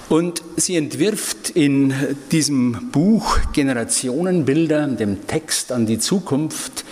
Und 0.09 0.43
sie 0.57 0.75
entwirft 0.75 1.51
in 1.51 1.95
diesem 2.33 2.91
Buch 2.91 3.39
Generationenbilder, 3.53 4.89
dem 4.89 5.29
Text 5.29 5.71
an 5.71 5.87
die 5.87 6.01
Zukunft, 6.01 6.85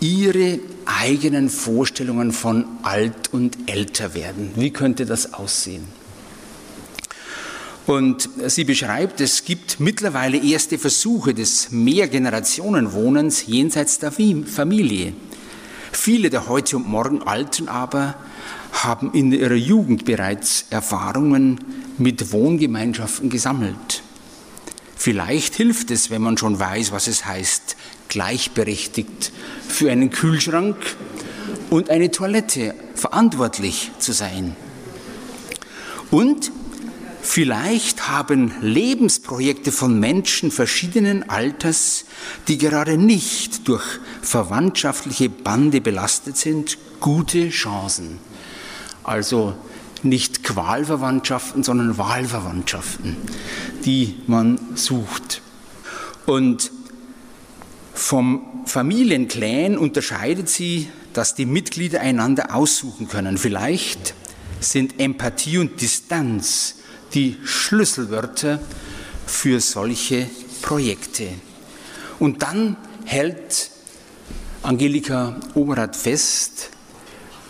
ihre 0.00 0.58
eigenen 0.84 1.48
Vorstellungen 1.48 2.32
von 2.32 2.66
alt 2.82 3.32
und 3.32 3.56
älter 3.70 4.14
werden. 4.14 4.50
Wie 4.56 4.70
könnte 4.70 5.06
das 5.06 5.32
aussehen? 5.32 6.01
Und 7.86 8.28
sie 8.46 8.64
beschreibt, 8.64 9.20
es 9.20 9.44
gibt 9.44 9.80
mittlerweile 9.80 10.38
erste 10.38 10.78
Versuche 10.78 11.34
des 11.34 11.72
Mehrgenerationenwohnens 11.72 13.46
jenseits 13.46 13.98
der 13.98 14.12
Familie. 14.12 15.14
Viele 15.90 16.30
der 16.30 16.48
heute 16.48 16.76
und 16.76 16.88
morgen 16.88 17.22
Alten 17.22 17.68
aber 17.68 18.14
haben 18.72 19.12
in 19.12 19.32
ihrer 19.32 19.54
Jugend 19.54 20.04
bereits 20.04 20.66
Erfahrungen 20.70 21.60
mit 21.98 22.32
Wohngemeinschaften 22.32 23.30
gesammelt. 23.30 24.02
Vielleicht 24.96 25.56
hilft 25.56 25.90
es, 25.90 26.10
wenn 26.10 26.22
man 26.22 26.38
schon 26.38 26.58
weiß, 26.58 26.92
was 26.92 27.08
es 27.08 27.26
heißt, 27.26 27.76
gleichberechtigt 28.08 29.32
für 29.68 29.90
einen 29.90 30.10
Kühlschrank 30.10 30.76
und 31.70 31.90
eine 31.90 32.10
Toilette 32.10 32.74
verantwortlich 32.94 33.90
zu 33.98 34.12
sein. 34.12 34.54
Und 36.10 36.52
vielleicht 37.22 38.08
haben 38.08 38.52
Lebensprojekte 38.60 39.72
von 39.72 39.98
Menschen 39.98 40.50
verschiedenen 40.50 41.30
Alters, 41.30 42.04
die 42.48 42.58
gerade 42.58 42.98
nicht 42.98 43.68
durch 43.68 43.84
verwandtschaftliche 44.20 45.30
Bande 45.30 45.80
belastet 45.80 46.36
sind, 46.36 46.76
gute 47.00 47.48
Chancen. 47.48 48.18
Also 49.04 49.54
nicht 50.02 50.44
Qualverwandtschaften, 50.44 51.62
sondern 51.62 51.96
Wahlverwandtschaften, 51.96 53.16
die 53.84 54.16
man 54.26 54.58
sucht. 54.74 55.42
Und 56.26 56.70
vom 57.94 58.42
Familienclan 58.66 59.78
unterscheidet 59.78 60.48
sie, 60.48 60.88
dass 61.12 61.34
die 61.34 61.46
Mitglieder 61.46 62.00
einander 62.00 62.54
aussuchen 62.54 63.08
können. 63.08 63.38
Vielleicht 63.38 64.14
sind 64.60 64.98
Empathie 65.00 65.58
und 65.58 65.80
Distanz 65.80 66.76
die 67.14 67.36
Schlüsselwörter 67.44 68.60
für 69.26 69.60
solche 69.60 70.28
Projekte. 70.62 71.28
Und 72.18 72.42
dann 72.42 72.76
hält 73.04 73.70
Angelika 74.62 75.40
Oberath 75.54 75.96
fest, 75.96 76.70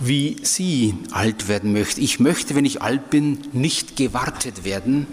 wie 0.00 0.38
sie 0.42 0.94
alt 1.10 1.48
werden 1.48 1.72
möchte. 1.72 2.00
Ich 2.00 2.18
möchte, 2.18 2.54
wenn 2.54 2.64
ich 2.64 2.82
alt 2.82 3.10
bin, 3.10 3.38
nicht 3.52 3.96
gewartet 3.96 4.64
werden, 4.64 5.06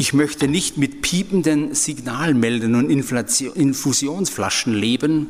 ich 0.00 0.12
möchte 0.12 0.46
nicht 0.46 0.78
mit 0.78 1.02
piependen 1.02 1.74
Signalmeldern 1.74 2.76
und 2.76 2.88
Infusionsflaschen 2.88 4.72
leben, 4.72 5.26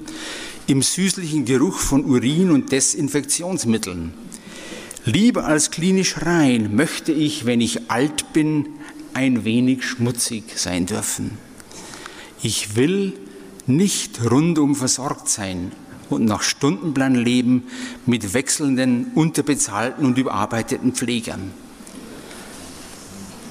im 0.66 0.82
süßlichen 0.82 1.46
Geruch 1.46 1.78
von 1.78 2.04
Urin 2.04 2.50
und 2.50 2.70
Desinfektionsmitteln. 2.70 4.12
Lieber 5.08 5.46
als 5.46 5.70
klinisch 5.70 6.20
rein 6.20 6.76
möchte 6.76 7.12
ich, 7.12 7.46
wenn 7.46 7.62
ich 7.62 7.90
alt 7.90 8.34
bin, 8.34 8.68
ein 9.14 9.42
wenig 9.42 9.82
schmutzig 9.82 10.44
sein 10.56 10.84
dürfen. 10.84 11.38
Ich 12.42 12.76
will 12.76 13.14
nicht 13.66 14.30
rundum 14.30 14.76
versorgt 14.76 15.30
sein 15.30 15.72
und 16.10 16.26
nach 16.26 16.42
Stundenplan 16.42 17.14
leben 17.14 17.62
mit 18.04 18.34
wechselnden, 18.34 19.12
unterbezahlten 19.14 20.04
und 20.04 20.18
überarbeiteten 20.18 20.92
Pflegern. 20.92 21.52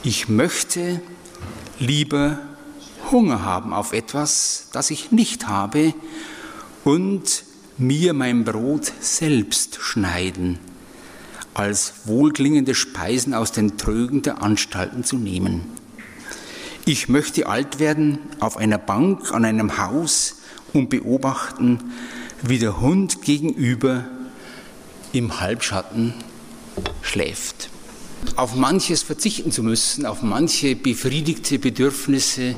Ich 0.04 0.30
möchte 0.30 1.02
lieber 1.80 2.38
Hunger 3.10 3.44
haben 3.44 3.74
auf 3.74 3.94
etwas, 3.94 4.68
das 4.74 4.92
ich 4.92 5.12
nicht 5.12 5.48
habe 5.48 5.96
und 6.84 7.46
mir 7.80 8.14
mein 8.14 8.44
Brot 8.44 8.92
selbst 9.00 9.80
schneiden, 9.82 10.60
als 11.58 11.94
wohlklingende 12.06 12.76
Speisen 12.76 13.34
aus 13.34 13.52
den 13.52 13.78
Trögen 13.78 14.22
der 14.22 14.42
Anstalten 14.42 15.04
zu 15.04 15.18
nehmen. 15.18 15.62
Ich 16.86 17.10
möchte 17.10 17.48
alt 17.48 17.80
werden 17.80 18.20
auf 18.40 18.58
einer 18.58 18.78
Bank 18.78 19.34
an 19.34 19.44
einem 19.44 19.78
Haus 19.78 20.38
und 20.74 20.90
beobachten, 20.90 21.80
wie 22.42 22.60
der 22.60 22.80
Hund 22.80 23.22
gegenüber 23.22 24.06
im 25.12 25.40
Halbschatten 25.40 26.14
schläft 27.02 27.70
auf 28.36 28.56
manches 28.56 29.04
verzichten 29.04 29.52
zu 29.52 29.64
müssen, 29.64 30.06
auf 30.06 30.22
manche 30.22 30.76
befriedigte 30.76 31.60
Bedürfnisse, 31.60 32.56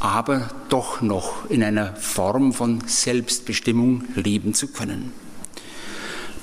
aber 0.00 0.50
doch 0.68 1.00
noch 1.00 1.48
in 1.48 1.62
einer 1.62 1.94
Form 1.96 2.52
von 2.52 2.82
Selbstbestimmung 2.86 4.04
leben 4.14 4.54
zu 4.54 4.68
können. 4.68 5.12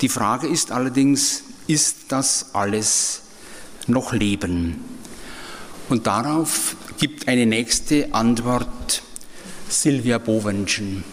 Die 0.02 0.10
Frage 0.10 0.48
ist 0.48 0.72
allerdings, 0.72 1.44
ist 1.70 1.98
das 2.08 2.48
alles 2.54 3.22
noch 3.86 4.12
Leben? 4.12 4.84
Und 5.88 6.08
darauf 6.08 6.76
gibt 6.98 7.28
eine 7.28 7.46
nächste 7.46 8.14
Antwort 8.14 9.04
Silvia 9.70 10.18
Bovenschen. 10.18 11.04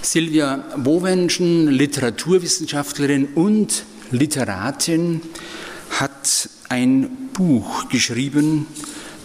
Silvia 0.00 0.56
Bovenschen, 0.78 1.68
Literaturwissenschaftlerin 1.68 3.34
und 3.34 3.84
Literatin, 4.10 5.20
hat 5.90 6.48
ein 6.70 7.28
Buch 7.34 7.90
geschrieben 7.90 8.66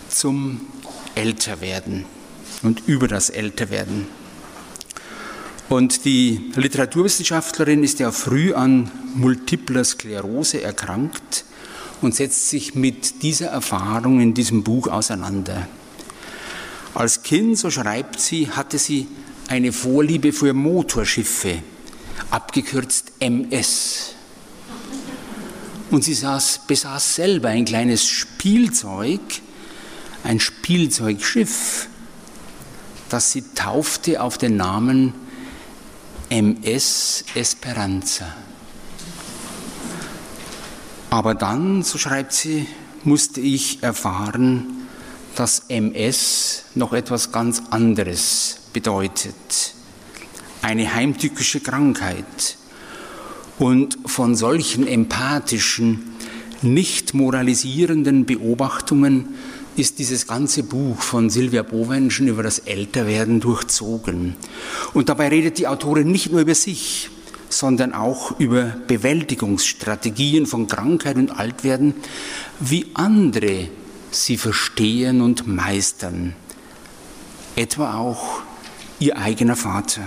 zum 0.09 0.61
Älterwerden 1.15 2.05
und 2.63 2.83
über 2.85 3.07
das 3.07 3.29
Älterwerden. 3.29 4.07
Und 5.69 6.05
die 6.05 6.49
Literaturwissenschaftlerin 6.55 7.83
ist 7.83 7.99
ja 7.99 8.11
früh 8.11 8.53
an 8.53 8.89
multipler 9.15 9.83
Sklerose 9.83 10.61
erkrankt 10.61 11.43
und 12.01 12.15
setzt 12.15 12.49
sich 12.49 12.73
mit 12.73 13.21
dieser 13.21 13.47
Erfahrung 13.47 14.21
in 14.21 14.33
diesem 14.33 14.63
Buch 14.63 14.87
auseinander. 14.87 15.67
Als 16.93 17.21
Kind, 17.21 17.57
so 17.57 17.69
schreibt 17.69 18.19
sie, 18.19 18.49
hatte 18.49 18.77
sie 18.77 19.07
eine 19.49 19.73
Vorliebe 19.73 20.31
für 20.31 20.53
Motorschiffe, 20.53 21.61
abgekürzt 22.31 23.11
MS. 23.19 24.13
Und 25.91 26.03
sie 26.05 26.13
saß, 26.13 26.61
besaß 26.67 27.15
selber 27.15 27.49
ein 27.49 27.65
kleines 27.65 28.05
Spielzeug, 28.07 29.19
ein 30.23 30.39
Spielzeugschiff, 30.39 31.87
das 33.09 33.33
sie 33.33 33.43
taufte 33.53 34.21
auf 34.21 34.37
den 34.37 34.55
Namen 34.55 35.26
MS 36.29 37.25
Esperanza. 37.35 38.35
Aber 41.09 41.35
dann, 41.35 41.83
so 41.83 41.97
schreibt 41.97 42.33
sie, 42.33 42.67
musste 43.03 43.39
ich 43.41 43.81
erfahren, 43.83 44.87
dass 45.35 45.63
MS 45.69 46.65
noch 46.75 46.93
etwas 46.93 47.31
ganz 47.31 47.63
anderes 47.69 48.59
bedeutet. 48.73 49.73
Eine 50.61 50.93
heimtückische 50.93 51.61
Krankheit, 51.61 52.57
und 53.59 53.97
von 54.05 54.35
solchen 54.35 54.87
empathischen, 54.87 56.15
nicht 56.61 57.13
moralisierenden 57.13 58.25
Beobachtungen 58.25 59.35
ist 59.77 59.99
dieses 59.99 60.27
ganze 60.27 60.63
Buch 60.63 61.01
von 61.01 61.29
Silvia 61.29 61.63
Bovenschen 61.63 62.27
über 62.27 62.43
das 62.43 62.59
Älterwerden 62.59 63.39
durchzogen. 63.39 64.35
Und 64.93 65.09
dabei 65.09 65.27
redet 65.27 65.57
die 65.57 65.67
Autorin 65.67 66.11
nicht 66.11 66.31
nur 66.31 66.41
über 66.41 66.55
sich, 66.55 67.09
sondern 67.49 67.93
auch 67.93 68.39
über 68.39 68.75
Bewältigungsstrategien 68.87 70.45
von 70.45 70.67
Krankheit 70.67 71.15
und 71.17 71.31
Altwerden, 71.31 71.93
wie 72.59 72.87
andere 72.93 73.69
sie 74.11 74.37
verstehen 74.37 75.21
und 75.21 75.47
meistern. 75.47 76.33
Etwa 77.55 77.95
auch 77.95 78.41
ihr 78.99 79.17
eigener 79.17 79.55
Vater. 79.55 80.01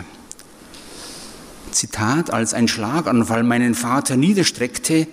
Zitat, 1.71 2.31
als 2.33 2.55
ein 2.55 2.69
Schlaganfall 2.69 3.45
meinen 3.45 3.75
Vater 3.75 4.17
niederstreckte, 4.17 5.07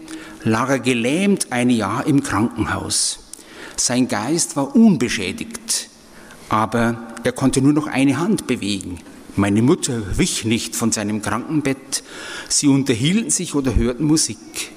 lag 0.43 0.69
er 0.69 0.79
gelähmt 0.79 1.51
ein 1.51 1.69
Jahr 1.69 2.07
im 2.07 2.23
Krankenhaus. 2.23 3.26
Sein 3.79 4.07
Geist 4.07 4.55
war 4.55 4.75
unbeschädigt, 4.75 5.89
aber 6.49 7.13
er 7.23 7.31
konnte 7.31 7.61
nur 7.61 7.73
noch 7.73 7.87
eine 7.87 8.19
Hand 8.19 8.47
bewegen. 8.47 8.99
Meine 9.35 9.61
Mutter 9.61 10.17
wich 10.17 10.45
nicht 10.45 10.75
von 10.75 10.91
seinem 10.91 11.21
Krankenbett. 11.21 12.03
Sie 12.49 12.67
unterhielten 12.67 13.29
sich 13.29 13.53
oder 13.53 13.75
hörten 13.75 14.05
Musik. 14.05 14.71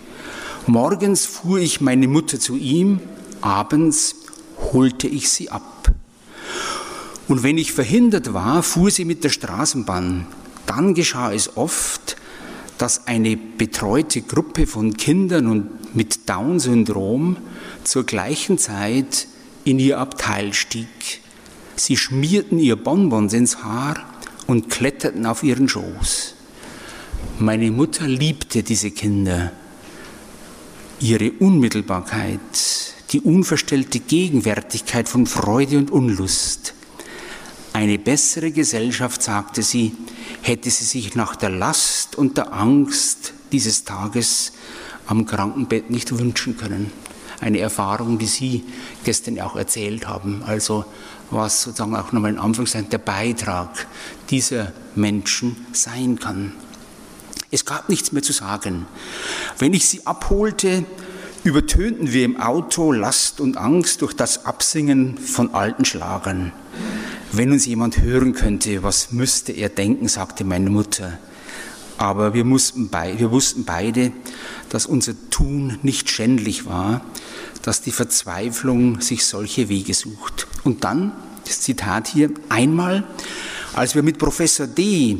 Morgens 0.66 1.24
fuhr 1.24 1.58
ich 1.58 1.80
meine 1.80 2.08
Mutter 2.08 2.38
zu 2.38 2.56
ihm, 2.56 3.00
abends 3.40 4.16
holte 4.72 5.08
ich 5.08 5.30
sie 5.30 5.50
ab. 5.50 5.90
Und 7.26 7.42
wenn 7.42 7.56
ich 7.56 7.72
verhindert 7.72 8.34
war, 8.34 8.62
fuhr 8.62 8.90
sie 8.90 9.06
mit 9.06 9.24
der 9.24 9.30
Straßenbahn. 9.30 10.26
Dann 10.66 10.92
geschah 10.92 11.32
es 11.32 11.56
oft, 11.56 12.16
dass 12.76 13.06
eine 13.06 13.36
betreute 13.36 14.20
Gruppe 14.20 14.66
von 14.66 14.94
Kindern 14.96 15.46
und 15.46 15.94
mit 15.94 16.28
Down-Syndrom 16.28 17.36
zur 17.84 18.04
gleichen 18.04 18.58
Zeit 18.58 19.26
in 19.64 19.78
ihr 19.78 19.98
Abteil 19.98 20.52
stieg. 20.54 21.20
Sie 21.76 21.96
schmierten 21.96 22.58
ihr 22.58 22.76
Bonbons 22.76 23.32
ins 23.32 23.62
Haar 23.62 23.96
und 24.46 24.68
kletterten 24.70 25.26
auf 25.26 25.42
ihren 25.42 25.68
Schoß. 25.68 26.34
Meine 27.38 27.70
Mutter 27.70 28.06
liebte 28.06 28.62
diese 28.62 28.90
Kinder. 28.90 29.52
Ihre 31.00 31.32
Unmittelbarkeit, 31.32 32.38
die 33.12 33.20
unverstellte 33.20 34.00
Gegenwärtigkeit 34.00 35.08
von 35.08 35.26
Freude 35.26 35.78
und 35.78 35.90
Unlust. 35.90 36.74
Eine 37.72 37.98
bessere 37.98 38.50
Gesellschaft, 38.50 39.22
sagte 39.22 39.62
sie, 39.62 39.94
hätte 40.42 40.70
sie 40.70 40.84
sich 40.84 41.14
nach 41.14 41.36
der 41.36 41.50
Last 41.50 42.16
und 42.16 42.36
der 42.36 42.52
Angst 42.52 43.32
dieses 43.52 43.84
Tages 43.84 44.52
am 45.06 45.24
Krankenbett 45.24 45.88
nicht 45.90 46.18
wünschen 46.18 46.56
können. 46.56 46.92
Eine 47.40 47.60
Erfahrung, 47.60 48.18
die 48.18 48.26
Sie 48.26 48.64
gestern 49.04 49.40
auch 49.40 49.56
erzählt 49.56 50.06
haben. 50.06 50.42
Also 50.46 50.84
was 51.30 51.62
sozusagen 51.62 51.94
auch 51.94 52.12
nochmal 52.12 52.32
in 52.32 52.38
Anführungszeichen 52.38 52.90
der 52.90 52.98
Beitrag 52.98 53.86
dieser 54.30 54.72
Menschen 54.94 55.56
sein 55.72 56.18
kann. 56.18 56.52
Es 57.50 57.64
gab 57.64 57.88
nichts 57.88 58.12
mehr 58.12 58.22
zu 58.22 58.32
sagen. 58.32 58.86
Wenn 59.58 59.74
ich 59.74 59.86
sie 59.88 60.06
abholte, 60.06 60.84
übertönten 61.42 62.12
wir 62.12 62.24
im 62.24 62.40
Auto 62.40 62.92
Last 62.92 63.40
und 63.40 63.56
Angst 63.56 64.02
durch 64.02 64.12
das 64.12 64.44
Absingen 64.44 65.18
von 65.18 65.54
alten 65.54 65.84
Schlagern. 65.84 66.52
Wenn 67.32 67.52
uns 67.52 67.66
jemand 67.66 68.00
hören 68.02 68.34
könnte, 68.34 68.82
was 68.82 69.12
müsste 69.12 69.52
er 69.52 69.68
denken, 69.68 70.08
sagte 70.08 70.44
meine 70.44 70.70
Mutter. 70.70 71.18
Aber 72.00 72.32
wir, 72.32 72.46
mussten 72.46 72.90
wir 72.90 73.30
wussten 73.30 73.66
beide, 73.66 74.10
dass 74.70 74.86
unser 74.86 75.12
Tun 75.28 75.78
nicht 75.82 76.08
schändlich 76.08 76.64
war, 76.64 77.02
dass 77.60 77.82
die 77.82 77.92
Verzweiflung 77.92 79.02
sich 79.02 79.26
solche 79.26 79.68
Wege 79.68 79.92
sucht. 79.92 80.46
Und 80.64 80.82
dann, 80.84 81.12
das 81.44 81.60
Zitat 81.60 82.08
hier, 82.08 82.30
einmal, 82.48 83.04
als 83.74 83.94
wir 83.94 84.02
mit 84.02 84.16
Professor 84.16 84.66
D., 84.66 85.18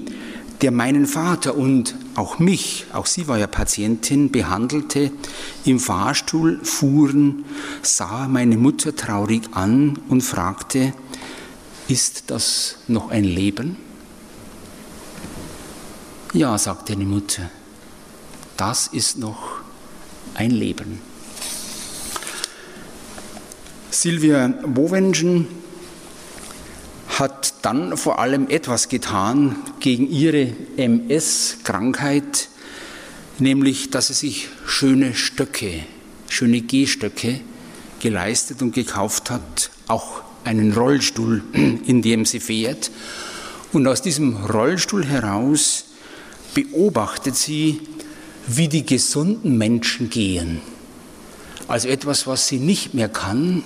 der 0.63 0.71
meinen 0.71 1.05
Vater 1.05 1.55
und 1.55 1.97
auch 2.15 2.39
mich, 2.39 2.87
auch 2.95 3.05
sie 3.05 3.29
war 3.29 3.37
ja 3.37 3.47
Patientin, 3.47 4.31
behandelte, 4.33 5.13
im 5.67 5.81
Fahrstuhl 5.81 6.61
fuhren, 6.63 7.45
sah 7.83 8.27
meine 8.27 8.57
Mutter 8.57 8.97
traurig 8.97 9.43
an 9.53 9.99
und 10.09 10.23
fragte, 10.23 10.95
ist 11.89 12.25
das 12.29 12.77
noch 12.89 13.11
ein 13.11 13.25
Leben? 13.25 13.90
Ja, 16.33 16.57
sagte 16.59 16.95
die 16.95 17.05
Mutter, 17.05 17.51
das 18.57 18.87
ist 18.87 19.19
noch 19.19 19.63
ein 20.35 20.53
Leben. 20.53 21.01
Silvia 23.91 24.47
Bovenschen 24.47 25.49
hat 27.19 27.55
dann 27.63 27.97
vor 27.97 28.21
allem 28.21 28.49
etwas 28.49 28.89
getan 28.89 29.57
gegen 29.81 30.09
ihre 30.09 30.53
MS-Krankheit, 30.77 32.49
nämlich 33.41 33.91
dass 33.91 34.07
sie 34.07 34.15
sich 34.15 34.49
schöne 34.65 35.15
Stöcke, 35.15 35.85
schöne 36.29 36.61
Gehstöcke 36.61 37.41
geleistet 37.99 38.63
und 38.63 38.73
gekauft 38.73 39.31
hat, 39.31 39.73
auch 39.89 40.23
einen 40.45 40.73
Rollstuhl, 40.75 41.43
in 41.53 42.03
dem 42.03 42.25
sie 42.25 42.39
fährt. 42.39 42.93
Und 43.73 43.89
aus 43.89 44.01
diesem 44.01 44.37
Rollstuhl 44.47 45.05
heraus 45.05 45.87
beobachtet 46.55 47.37
sie, 47.37 47.81
wie 48.47 48.69
die 48.69 48.85
gesunden 48.85 49.57
Menschen 49.59 50.11
gehen. 50.11 50.61
Also 51.69 51.89
etwas, 51.89 52.27
was 52.27 52.49
sie 52.49 52.59
nicht 52.59 52.95
mehr 52.95 53.09
kann, 53.09 53.63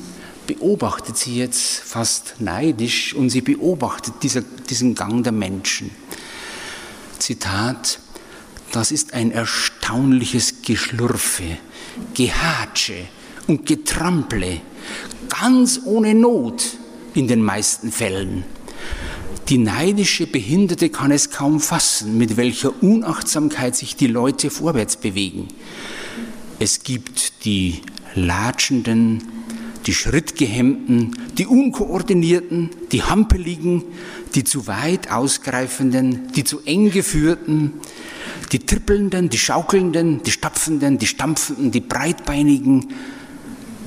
beobachtet 0.47 1.16
sie 1.16 1.37
jetzt 1.37 1.81
fast 1.81 2.35
neidisch 2.38 3.14
und 3.14 3.31
sie 3.31 3.40
beobachtet 3.40 4.14
dieser, 4.23 4.42
diesen 4.42 4.94
Gang 4.94 5.23
der 5.23 5.33
Menschen. 5.33 5.90
Zitat, 7.18 8.01
das 8.73 8.90
ist 8.90 9.14
ein 9.14 9.31
erstaunliches 9.31 10.62
Geschlürfe, 10.62 11.57
Gehatsche 12.12 13.07
und 13.47 13.66
Getrample, 13.66 14.61
ganz 15.29 15.81
ohne 15.85 16.14
Not 16.14 16.77
in 17.14 17.29
den 17.29 17.42
meisten 17.42 17.90
Fällen. 17.90 18.44
Die 19.48 19.59
neidische 19.59 20.26
Behinderte 20.26 20.88
kann 20.88 21.11
es 21.11 21.30
kaum 21.30 21.61
fassen, 21.61 22.16
mit 22.16 22.38
welcher 22.38 22.83
Unachtsamkeit 22.83 23.76
sich 23.76 23.94
die 23.94 24.07
Leute 24.07 24.48
vorwärts 24.48 24.96
bewegen. 24.96 25.48
Es 26.59 26.83
gibt 26.83 27.44
die 27.44 27.83
latschenden, 28.14 29.22
die 29.87 29.92
Schrittgehemmten, 29.92 31.18
die 31.37 31.46
Unkoordinierten, 31.46 32.70
die 32.90 33.02
Hampeligen, 33.02 33.83
die 34.35 34.44
zu 34.44 34.66
weit 34.66 35.11
ausgreifenden, 35.11 36.33
die 36.33 36.44
zu 36.44 36.61
eng 36.64 36.90
geführten, 36.90 37.74
die 38.52 38.61
Trippelnden, 38.61 39.28
die 39.28 39.38
Schaukelnden, 39.38 40.22
die 40.22 40.30
Stapfenden, 40.30 40.98
die 40.98 41.07
Stampfenden, 41.07 41.70
die 41.70 41.80
Breitbeinigen. 41.80 42.88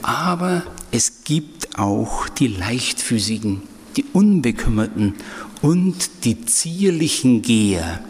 Aber 0.04 0.64
es 0.92 1.24
gibt 1.24 1.80
auch 1.80 2.30
die 2.30 2.48
Leichtfüßigen, 2.48 3.64
die 3.96 4.06
Unbekümmerten 4.14 5.16
und 5.62 6.24
die 6.24 6.46
zierlichen 6.46 7.42
Geher. 7.42 8.02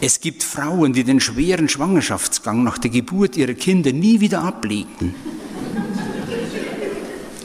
Es 0.00 0.20
gibt 0.20 0.42
Frauen, 0.42 0.92
die 0.92 1.04
den 1.04 1.20
schweren 1.20 1.68
Schwangerschaftsgang 1.68 2.62
nach 2.62 2.78
der 2.78 2.90
Geburt 2.90 3.36
ihrer 3.36 3.54
Kinder 3.54 3.92
nie 3.92 4.20
wieder 4.20 4.42
ablegen 4.42 5.14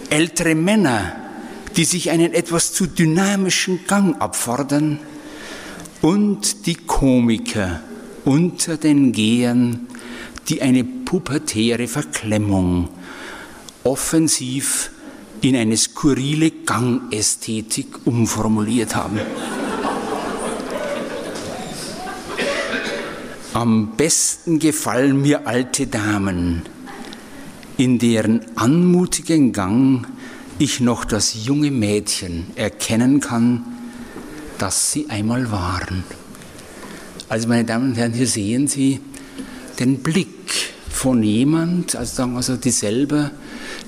ältere 0.09 0.55
Männer, 0.55 1.15
die 1.75 1.85
sich 1.85 2.09
einen 2.09 2.33
etwas 2.33 2.73
zu 2.73 2.87
dynamischen 2.87 3.85
Gang 3.87 4.19
abfordern 4.21 4.99
und 6.01 6.65
die 6.65 6.75
Komiker 6.75 7.81
unter 8.25 8.77
den 8.77 9.11
Gehern, 9.11 9.87
die 10.47 10.61
eine 10.61 10.83
pubertäre 10.83 11.87
Verklemmung 11.87 12.89
offensiv 13.83 14.91
in 15.41 15.55
eine 15.55 15.77
skurrile 15.77 16.51
Gangästhetik 16.51 18.05
umformuliert 18.05 18.95
haben. 18.95 19.19
Am 23.53 23.95
besten 23.97 24.59
gefallen 24.59 25.21
mir 25.21 25.47
alte 25.47 25.87
Damen, 25.87 26.63
in 27.77 27.97
deren 27.97 28.41
anmutigen 28.55 29.51
Gang 29.53 30.05
ich 30.59 30.79
noch 30.81 31.05
das 31.05 31.45
junge 31.45 31.71
Mädchen 31.71 32.47
erkennen 32.55 33.21
kann, 33.21 33.63
das 34.57 34.91
sie 34.91 35.09
einmal 35.09 35.51
waren. 35.51 36.03
Also 37.29 37.47
meine 37.47 37.63
Damen 37.63 37.91
und 37.91 37.95
Herren, 37.95 38.13
hier 38.13 38.27
sehen 38.27 38.67
Sie 38.67 38.99
den 39.79 39.99
Blick 39.99 40.73
von 40.89 41.23
jemand, 41.23 41.95
also 41.95 42.15
sagen 42.15 42.33
wir 42.33 42.43
so, 42.43 42.57
die 42.57 42.71
selber 42.71 43.31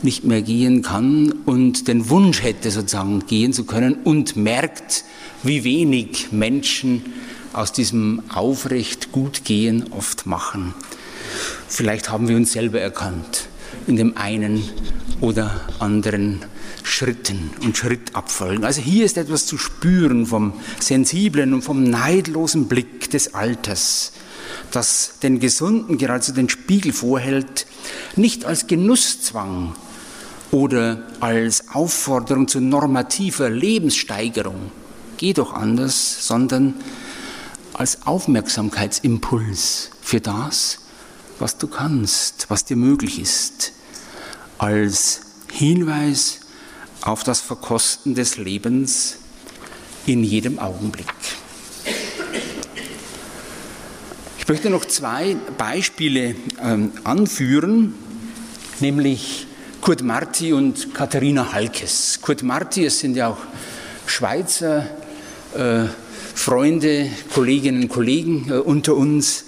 nicht 0.04 0.24
mehr 0.24 0.42
gehen 0.42 0.82
kann 0.82 1.32
und 1.46 1.88
den 1.88 2.10
Wunsch 2.10 2.44
hätte 2.44 2.72
sozusagen 2.72 3.26
gehen 3.28 3.54
zu 3.54 3.66
können 3.66 3.96
und 4.04 4.36
merkt, 4.36 5.04
wie 5.44 5.64
wenig 5.64 6.32
Menschen 6.32 7.04
aus 7.54 7.72
diesem 7.72 8.22
aufrecht 8.30 9.12
gut 9.12 9.44
gehen 9.44 9.92
oft 9.92 10.26
machen. 10.26 10.74
Vielleicht 11.68 12.10
haben 12.10 12.28
wir 12.28 12.36
uns 12.36 12.52
selber 12.54 12.80
erkannt 12.80 13.48
in 13.88 13.96
dem 13.96 14.18
einen 14.18 14.64
oder 15.22 15.62
anderen 15.80 16.40
Schritten 16.84 17.52
und 17.64 17.78
Schrittabfolgen. 17.78 18.66
Also 18.66 18.82
hier 18.82 19.06
ist 19.06 19.18
etwas 19.18 19.46
zu 19.46 19.58
spüren 19.58 20.26
vom 20.26 20.54
sensiblen 20.80 21.54
und 21.54 21.62
vom 21.62 21.84
neidlosen 21.84 22.68
Blick 22.68 23.10
des 23.12 23.34
Alters, 23.34 24.14
das 24.72 25.14
den 25.22 25.40
Gesunden 25.40 25.98
geradezu 25.98 26.34
den 26.34 26.50
Spiegel 26.50 26.92
vorhält, 26.92 27.66
nicht 28.16 28.46
als 28.46 28.68
Genusszwang 28.68 29.76
oder 30.52 31.04
als 31.20 31.70
Aufforderung 31.74 32.48
zu 32.48 32.60
normativer 32.60 33.50
Lebenssteigerung, 33.50 34.72
geht 35.18 35.38
doch 35.38 35.54
anders, 35.54 36.28
sondern 36.28 36.74
als 37.74 38.06
Aufmerksamkeitsimpuls 38.06 39.92
für 40.02 40.20
das, 40.20 40.80
was 41.40 41.58
du 41.58 41.68
kannst, 41.68 42.50
was 42.50 42.66
dir 42.66 42.76
möglich 42.76 43.20
ist, 43.20 43.72
als 44.58 45.22
Hinweis 45.52 46.42
auf 47.02 47.24
das 47.24 47.40
Verkosten 47.40 48.14
des 48.14 48.38
Lebens 48.38 49.18
in 50.06 50.24
jedem 50.24 50.60
Augenblick. 50.60 51.14
Möchte 54.52 54.70
noch 54.70 54.84
zwei 54.84 55.38
Beispiele 55.58 56.36
ähm, 56.62 56.92
anführen, 57.06 57.94
nämlich 58.82 59.48
Kurt 59.80 60.04
Marti 60.04 60.52
und 60.52 60.94
Katharina 60.94 61.54
Halkes. 61.54 62.20
Kurt 62.22 62.44
Marti, 62.44 62.84
es 62.84 63.00
sind 63.00 63.16
ja 63.16 63.30
auch 63.30 63.38
Schweizer 64.06 64.90
äh, 65.56 65.86
Freunde, 66.36 67.10
Kolleginnen 67.34 67.84
und 67.84 67.88
Kollegen 67.88 68.50
äh, 68.50 68.56
unter 68.56 68.98
uns, 68.98 69.46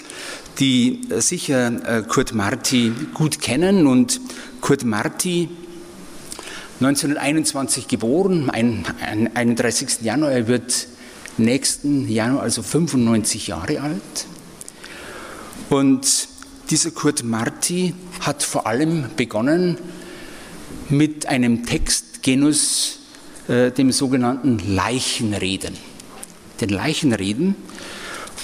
die 0.59 1.01
äh, 1.09 1.19
sicher 1.19 1.67
äh, 1.85 2.03
Kurt 2.03 2.33
Marti 2.33 2.93
gut 3.13 3.41
kennen. 3.41 3.87
Und 3.87 4.21
Kurt 4.61 4.85
Marti, 4.85 5.49
1921 6.79 7.89
geboren, 7.89 8.49
ein 8.49 8.85
31. 9.35 9.99
Januar, 10.01 10.31
er 10.31 10.47
wird 10.47 10.87
nächsten 11.37 12.07
Januar 12.07 12.43
also 12.43 12.63
95 12.63 13.47
Jahre 13.47 13.81
alt. 13.81 14.27
Und 15.69 16.27
dieser 16.69 16.91
Kurt 16.91 17.23
Marti 17.23 17.93
hat 18.21 18.43
vor 18.43 18.67
allem 18.67 19.05
begonnen 19.15 19.77
mit 20.89 21.25
einem 21.25 21.65
Textgenus, 21.65 22.99
äh, 23.47 23.71
dem 23.71 23.91
sogenannten 23.91 24.59
Leichenreden. 24.59 25.75
Den 26.61 26.69
Leichenreden. 26.69 27.55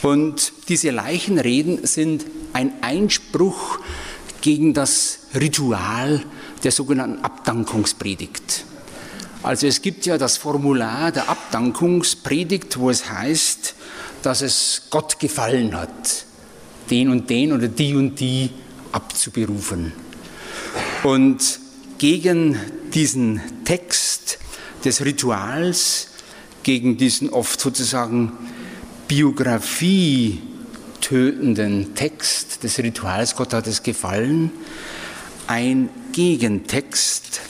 Und 0.01 0.53
diese 0.67 0.91
Leichenreden 0.91 1.85
sind 1.85 2.25
ein 2.53 2.71
Einspruch 2.81 3.79
gegen 4.41 4.73
das 4.73 5.19
Ritual 5.35 6.23
der 6.63 6.71
sogenannten 6.71 7.23
Abdankungspredigt. 7.23 8.65
Also 9.43 9.67
es 9.67 9.81
gibt 9.81 10.05
ja 10.05 10.17
das 10.17 10.37
Formular 10.37 11.11
der 11.11 11.29
Abdankungspredigt, 11.29 12.77
wo 12.77 12.89
es 12.89 13.09
heißt, 13.09 13.75
dass 14.21 14.41
es 14.41 14.83
Gott 14.89 15.19
gefallen 15.19 15.75
hat, 15.77 16.25
den 16.89 17.09
und 17.09 17.29
den 17.29 17.53
oder 17.53 17.67
die 17.67 17.95
und 17.95 18.19
die 18.19 18.49
abzuberufen. 18.91 19.93
Und 21.03 21.59
gegen 21.97 22.57
diesen 22.93 23.41
Text 23.65 24.39
des 24.83 25.03
Rituals, 25.03 26.07
gegen 26.63 26.97
diesen 26.97 27.29
oft 27.29 27.59
sozusagen 27.59 28.31
Biografie 29.07 30.41
tötenden 31.01 31.95
Text 31.95 32.63
des 32.63 32.79
Rituals, 32.79 33.35
Gott 33.35 33.53
hat 33.53 33.67
es 33.67 33.83
gefallen, 33.83 34.51
ein 35.47 35.89
Gegentext, 36.11 37.41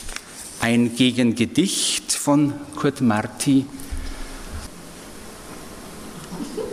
ein 0.61 0.95
Gegengedicht 0.95 2.11
von 2.11 2.53
Kurt 2.75 3.01
Marti. 3.01 3.65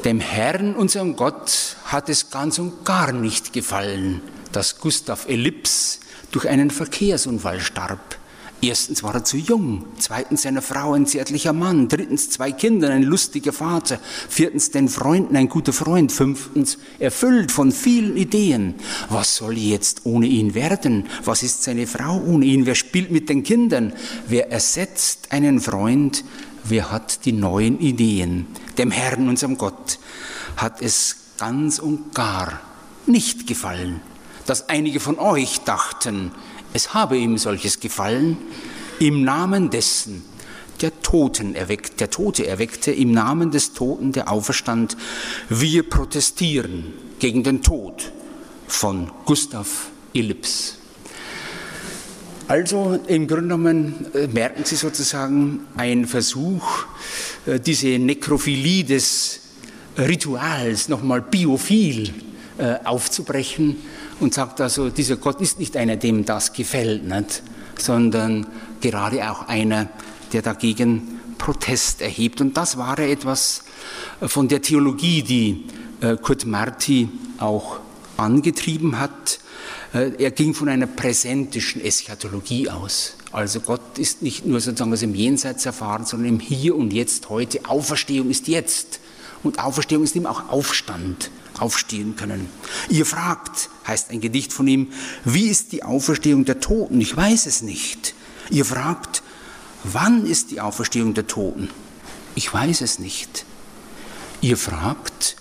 Dem 0.06 0.20
Herrn, 0.20 0.76
unserem 0.76 1.16
Gott, 1.16 1.74
hat 1.86 2.08
es 2.08 2.30
ganz 2.30 2.60
und 2.60 2.84
gar 2.84 3.10
nicht 3.10 3.52
gefallen, 3.52 4.20
dass 4.52 4.78
Gustav 4.78 5.28
Ellips 5.28 5.98
durch 6.30 6.48
einen 6.48 6.70
Verkehrsunfall 6.70 7.58
starb. 7.58 8.16
Erstens 8.62 9.02
war 9.02 9.14
er 9.16 9.24
zu 9.24 9.36
jung, 9.36 9.84
zweitens 9.98 10.42
seiner 10.42 10.62
Frau 10.62 10.92
ein 10.92 11.06
zärtlicher 11.06 11.52
Mann, 11.52 11.88
drittens 11.88 12.30
zwei 12.30 12.52
Kinder, 12.52 12.90
ein 12.90 13.02
lustiger 13.02 13.52
Vater, 13.52 13.98
viertens 14.28 14.70
den 14.70 14.88
Freunden 14.88 15.34
ein 15.34 15.48
guter 15.48 15.72
Freund, 15.72 16.12
fünftens 16.12 16.78
erfüllt 17.00 17.50
von 17.50 17.72
vielen 17.72 18.16
Ideen. 18.16 18.76
Was 19.08 19.34
soll 19.34 19.58
jetzt 19.58 20.02
ohne 20.04 20.26
ihn 20.26 20.54
werden? 20.54 21.08
Was 21.24 21.42
ist 21.42 21.64
seine 21.64 21.88
Frau 21.88 22.20
ohne 22.20 22.44
ihn? 22.44 22.64
Wer 22.64 22.76
spielt 22.76 23.10
mit 23.10 23.28
den 23.28 23.42
Kindern? 23.42 23.92
Wer 24.28 24.52
ersetzt 24.52 25.32
einen 25.32 25.60
Freund? 25.60 26.22
Wer 26.62 26.92
hat 26.92 27.24
die 27.24 27.32
neuen 27.32 27.80
Ideen? 27.80 28.46
Dem 28.78 28.90
Herrn, 28.90 29.28
unserem 29.28 29.58
Gott, 29.58 29.98
hat 30.56 30.82
es 30.82 31.16
ganz 31.38 31.78
und 31.78 32.14
gar 32.14 32.60
nicht 33.06 33.46
gefallen, 33.46 34.00
dass 34.46 34.68
einige 34.68 35.00
von 35.00 35.18
euch 35.18 35.60
dachten, 35.60 36.32
es 36.72 36.94
habe 36.94 37.16
ihm 37.16 37.38
solches 37.38 37.80
gefallen, 37.80 38.36
im 38.98 39.24
Namen 39.24 39.70
dessen, 39.70 40.24
der 40.80 41.00
Toten 41.00 41.54
erweckt, 41.54 42.00
der 42.00 42.10
Tote 42.10 42.46
erweckte, 42.46 42.92
im 42.92 43.12
Namen 43.12 43.50
des 43.50 43.72
Toten, 43.72 44.12
der 44.12 44.30
auferstand. 44.30 44.96
Wir 45.48 45.88
protestieren 45.88 46.92
gegen 47.18 47.42
den 47.42 47.62
Tod 47.62 48.12
von 48.66 49.10
Gustav 49.24 49.88
Illips. 50.12 50.76
Also 52.48 53.00
im 53.06 53.26
Grunde 53.26 53.42
genommen 53.42 54.06
äh, 54.14 54.28
merken 54.28 54.64
Sie 54.64 54.76
sozusagen 54.76 55.66
ein 55.76 56.06
Versuch, 56.06 56.86
diese 57.64 57.98
Nekrophilie 57.98 58.84
des 58.84 59.40
Rituals 59.98 60.88
nochmal 60.88 61.22
biophil 61.22 62.12
äh, 62.58 62.76
aufzubrechen 62.84 63.76
und 64.20 64.34
sagt 64.34 64.60
also, 64.60 64.90
dieser 64.90 65.16
Gott 65.16 65.40
ist 65.40 65.58
nicht 65.58 65.76
einer, 65.76 65.96
dem 65.96 66.24
das 66.24 66.52
gefällt, 66.52 67.04
nicht? 67.04 67.42
sondern 67.78 68.46
gerade 68.80 69.30
auch 69.30 69.48
einer, 69.48 69.88
der 70.32 70.42
dagegen 70.42 71.20
Protest 71.38 72.00
erhebt. 72.00 72.40
Und 72.40 72.56
das 72.56 72.78
war 72.78 72.98
etwas 72.98 73.64
von 74.22 74.48
der 74.48 74.62
Theologie, 74.62 75.22
die 75.22 75.64
äh, 76.00 76.16
Kurt 76.16 76.46
Marti 76.46 77.08
auch 77.38 77.80
angetrieben 78.16 78.98
hat. 78.98 79.38
Äh, 79.92 80.12
er 80.18 80.30
ging 80.30 80.54
von 80.54 80.68
einer 80.68 80.86
präsentischen 80.86 81.82
Eschatologie 81.82 82.70
aus. 82.70 83.15
Also 83.36 83.60
Gott 83.60 83.98
ist 83.98 84.22
nicht 84.22 84.46
nur 84.46 84.60
sozusagen 84.60 84.94
aus 84.94 85.00
dem 85.00 85.14
Jenseits 85.14 85.66
erfahren, 85.66 86.06
sondern 86.06 86.30
im 86.30 86.40
Hier 86.40 86.74
und 86.74 86.90
Jetzt, 86.94 87.28
heute. 87.28 87.66
Auferstehung 87.68 88.30
ist 88.30 88.48
jetzt. 88.48 88.98
Und 89.42 89.58
Auferstehung 89.58 90.04
ist 90.04 90.16
eben 90.16 90.24
auch 90.24 90.48
Aufstand 90.48 91.30
aufstehen 91.58 92.16
können. 92.16 92.48
Ihr 92.88 93.04
fragt, 93.04 93.68
heißt 93.86 94.08
ein 94.08 94.22
Gedicht 94.22 94.54
von 94.54 94.66
ihm, 94.66 94.90
wie 95.26 95.48
ist 95.48 95.72
die 95.72 95.82
Auferstehung 95.82 96.46
der 96.46 96.60
Toten? 96.60 96.98
Ich 96.98 97.14
weiß 97.14 97.44
es 97.44 97.60
nicht. 97.60 98.14
Ihr 98.48 98.64
fragt, 98.64 99.22
wann 99.84 100.24
ist 100.24 100.50
die 100.50 100.62
Auferstehung 100.62 101.12
der 101.12 101.26
Toten? 101.26 101.68
Ich 102.36 102.50
weiß 102.54 102.80
es 102.80 102.98
nicht. 102.98 103.44
Ihr 104.40 104.56
fragt, 104.56 105.36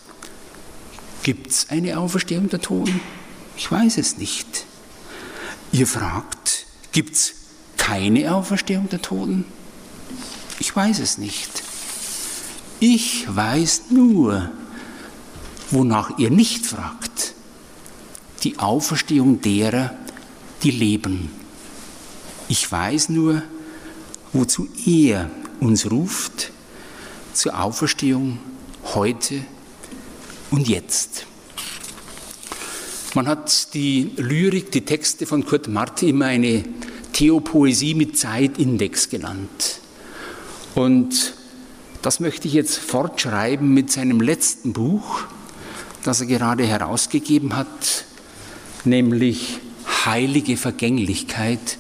gibt 1.23 1.49
es 1.49 1.69
eine 1.69 1.97
Auferstehung 1.97 2.49
der 2.49 2.59
Toten? 2.59 2.99
Ich 3.55 3.71
weiß 3.71 3.99
es 3.99 4.17
nicht. 4.17 4.65
Ihr 5.71 5.87
fragt, 5.87 6.65
gibt 6.91 7.15
es 7.15 7.44
keine 7.77 8.33
Auferstehung 8.33 8.89
der 8.89 9.01
Toten? 9.01 9.45
Ich 10.59 10.75
weiß 10.75 10.99
es 10.99 11.17
nicht. 11.17 11.63
Ich 12.79 13.25
weiß 13.33 13.83
nur, 13.91 14.51
wonach 15.71 16.17
ihr 16.17 16.29
nicht 16.29 16.65
fragt, 16.65 17.33
die 18.43 18.59
Auferstehung 18.59 19.41
derer, 19.41 19.95
die 20.63 20.71
leben. 20.71 21.31
Ich 22.47 22.71
weiß 22.71 23.09
nur, 23.09 23.41
wozu 24.33 24.67
er 24.85 25.29
uns 25.59 25.89
ruft, 25.89 26.51
zur 27.33 27.59
Auferstehung 27.59 28.39
heute 28.93 29.41
und 30.51 30.67
jetzt. 30.67 31.25
Man 33.13 33.27
hat 33.27 33.73
die 33.73 34.11
Lyrik, 34.17 34.71
die 34.71 34.85
Texte 34.85 35.25
von 35.25 35.45
Kurt 35.45 35.67
Marti 35.67 36.09
immer 36.09 36.25
eine 36.25 36.63
Theopoesie 37.15 37.95
mit 37.95 38.17
Zeitindex 38.17 39.09
genannt. 39.09 39.79
Und 40.75 41.33
das 42.01 42.19
möchte 42.19 42.49
ich 42.49 42.53
jetzt 42.53 42.77
fortschreiben 42.77 43.73
mit 43.73 43.89
seinem 43.89 44.19
letzten 44.19 44.73
Buch, 44.73 45.21
das 46.03 46.19
er 46.19 46.27
gerade 46.27 46.65
herausgegeben 46.65 47.55
hat, 47.55 48.03
nämlich 48.83 49.59
Heilige 50.05 50.57
Vergänglichkeit, 50.57 51.77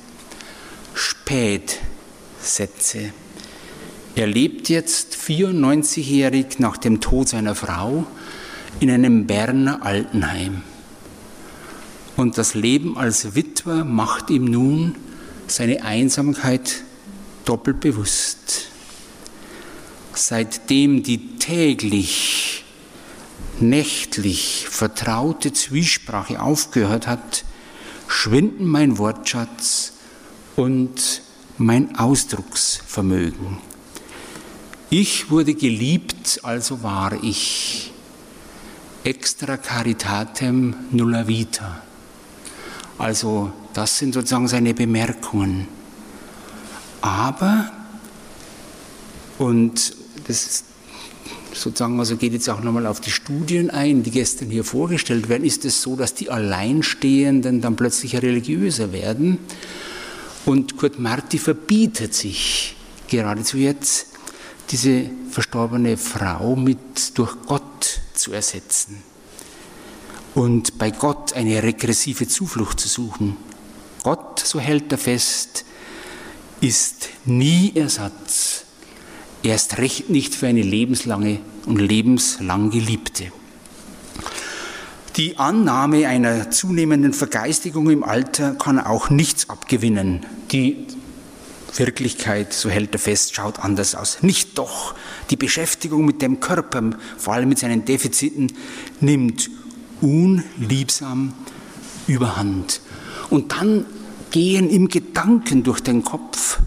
Spätsätze. 0.93 1.73
Er 4.15 4.27
lebt 4.27 4.69
jetzt 4.69 5.15
94-jährig 5.15 6.59
nach 6.59 6.77
dem 6.77 7.01
Tod 7.01 7.27
seiner 7.27 7.55
Frau 7.55 8.07
in 8.79 8.89
einem 8.89 9.27
Berner 9.27 9.85
Altenheim. 9.85 10.61
Und 12.15 12.37
das 12.37 12.53
Leben 12.53 12.97
als 12.97 13.35
Witwer 13.35 13.83
macht 13.83 14.29
ihm 14.29 14.45
nun 14.45 14.95
seine 15.47 15.83
Einsamkeit 15.83 16.83
doppelt 17.45 17.79
bewusst. 17.79 18.67
Seitdem 20.13 21.03
die 21.03 21.37
täglich 21.37 22.63
nächtlich 23.59 24.67
vertraute 24.69 25.53
Zwiesprache 25.53 26.41
aufgehört 26.41 27.07
hat, 27.07 27.45
schwinden 28.07 28.65
mein 28.65 28.97
Wortschatz 28.97 29.93
und 30.55 31.21
mein 31.57 31.97
Ausdrucksvermögen. 31.97 33.57
Ich 34.89 35.29
wurde 35.29 35.53
geliebt, 35.53 36.41
also 36.43 36.83
war 36.83 37.23
ich. 37.23 37.91
Extra 39.03 39.57
caritatem 39.57 40.75
nulla 40.91 41.27
vita. 41.27 41.81
Also 42.97 43.51
das 43.75 43.97
sind 43.97 44.13
sozusagen 44.13 44.47
seine 44.47 44.73
Bemerkungen. 44.73 45.67
Aber, 47.01 47.71
und 49.37 49.93
das 50.27 50.63
sozusagen, 51.53 51.99
also 51.99 52.15
geht 52.15 52.31
jetzt 52.31 52.49
auch 52.49 52.61
nochmal 52.61 52.87
auf 52.87 53.01
die 53.01 53.11
Studien 53.11 53.69
ein, 53.69 54.01
die 54.01 54.11
gestern 54.11 54.49
hier 54.49 54.63
vorgestellt 54.63 55.27
werden, 55.27 55.43
ist 55.43 55.65
es 55.65 55.81
so, 55.81 55.97
dass 55.97 56.13
die 56.13 56.29
Alleinstehenden 56.29 57.59
dann 57.59 57.75
plötzlich 57.75 58.15
religiöser 58.15 58.93
werden. 58.93 59.39
Und 60.45 60.77
Kurt 60.77 60.97
Marti 60.97 61.37
verbietet 61.37 62.13
sich 62.13 62.77
geradezu 63.09 63.57
jetzt, 63.57 64.07
diese 64.71 65.09
verstorbene 65.29 65.97
Frau 65.97 66.55
mit 66.55 67.17
durch 67.17 67.35
Gott 67.45 67.99
zu 68.13 68.31
ersetzen 68.31 69.03
und 70.33 70.77
bei 70.77 70.91
Gott 70.91 71.33
eine 71.33 71.61
regressive 71.61 72.27
Zuflucht 72.27 72.79
zu 72.79 72.87
suchen. 72.87 73.35
Gott, 74.05 74.39
so 74.39 74.59
hält 74.59 74.91
er 74.91 74.99
fest, 74.99 75.65
ist 76.61 77.09
nie 77.25 77.71
Ersatz 77.73 78.65
erst 79.41 79.79
recht 79.79 80.11
nicht 80.11 80.35
für 80.35 80.45
eine 80.45 80.61
lebenslange 80.61 81.39
und 81.65 81.81
lebenslang 81.81 82.69
Geliebte. 82.69 83.31
Die 85.15 85.39
Annahme 85.39 86.07
einer 86.07 86.51
zunehmenden 86.51 87.13
Vergeistigung 87.13 87.89
im 87.89 88.03
Alter 88.03 88.53
kann 88.53 88.77
auch 88.77 89.09
nichts 89.09 89.49
abgewinnen. 89.49 90.23
Die 90.51 90.85
Wirklichkeit, 91.75 92.53
so 92.53 92.69
hält 92.69 92.93
er 92.93 92.99
fest, 92.99 93.33
schaut 93.33 93.57
anders 93.57 93.95
aus. 93.95 94.21
Nicht 94.21 94.59
doch. 94.59 94.93
Die 95.31 95.35
Beschäftigung 95.35 96.05
mit 96.05 96.21
dem 96.21 96.39
Körper, 96.41 96.91
vor 97.17 97.33
allem 97.33 97.49
mit 97.49 97.57
seinen 97.57 97.85
Defiziten, 97.85 98.53
nimmt 99.01 99.49
unliebsam 99.99 101.33
überhand. 102.05 102.81
Und 103.29 103.53
dann 103.53 103.85
gehen 104.31 104.69
ihm 104.69 104.89
Gedanken 104.89 105.63
durch 105.63 105.79
den 105.79 106.03
Kopf, 106.03 106.59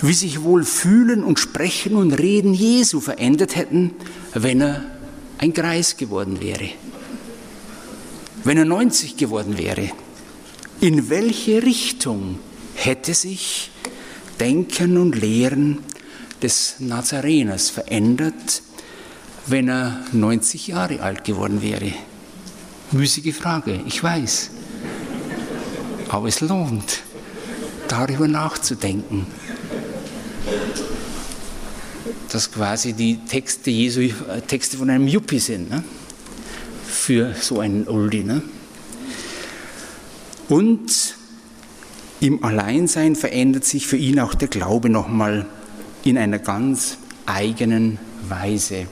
wie 0.00 0.12
sich 0.12 0.42
wohl 0.42 0.64
Fühlen 0.64 1.24
und 1.24 1.38
Sprechen 1.38 1.96
und 1.96 2.12
Reden 2.12 2.52
Jesu 2.52 3.00
verändert 3.00 3.56
hätten, 3.56 3.92
wenn 4.34 4.60
er 4.60 4.84
ein 5.38 5.52
Greis 5.52 5.96
geworden 5.96 6.40
wäre, 6.40 6.68
wenn 8.44 8.58
er 8.58 8.64
90 8.64 9.16
geworden 9.16 9.58
wäre. 9.58 9.90
In 10.80 11.08
welche 11.08 11.62
Richtung 11.62 12.38
hätte 12.74 13.14
sich 13.14 13.70
Denken 14.38 14.98
und 14.98 15.18
Lehren 15.18 15.78
des 16.42 16.76
Nazareners 16.80 17.70
verändert, 17.70 18.62
wenn 19.46 19.68
er 19.68 20.04
90 20.12 20.68
Jahre 20.68 21.00
alt 21.00 21.24
geworden 21.24 21.62
wäre? 21.62 21.92
Müßige 22.92 23.34
Frage, 23.34 23.80
ich 23.86 24.02
weiß. 24.02 24.50
Aber 26.08 26.28
es 26.28 26.40
lohnt, 26.40 27.02
darüber 27.88 28.28
nachzudenken 28.28 29.26
dass 32.30 32.50
quasi 32.52 32.92
die 32.92 33.18
Texte 33.24 33.70
Jesu 33.70 34.00
äh, 34.00 34.40
Texte 34.46 34.76
von 34.76 34.90
einem 34.90 35.08
Yuppie 35.08 35.38
sind, 35.38 35.70
ne? 35.70 35.82
für 36.86 37.34
so 37.40 37.60
einen 37.60 37.88
Oldie. 37.88 38.24
Ne? 38.24 38.42
Und 40.48 41.16
im 42.20 42.44
Alleinsein 42.44 43.16
verändert 43.16 43.64
sich 43.64 43.86
für 43.86 43.96
ihn 43.96 44.20
auch 44.20 44.34
der 44.34 44.48
Glaube 44.48 44.88
nochmal 44.88 45.46
in 46.04 46.18
einer 46.18 46.38
ganz 46.38 46.98
eigenen 47.26 47.98
Weise. 48.28 48.86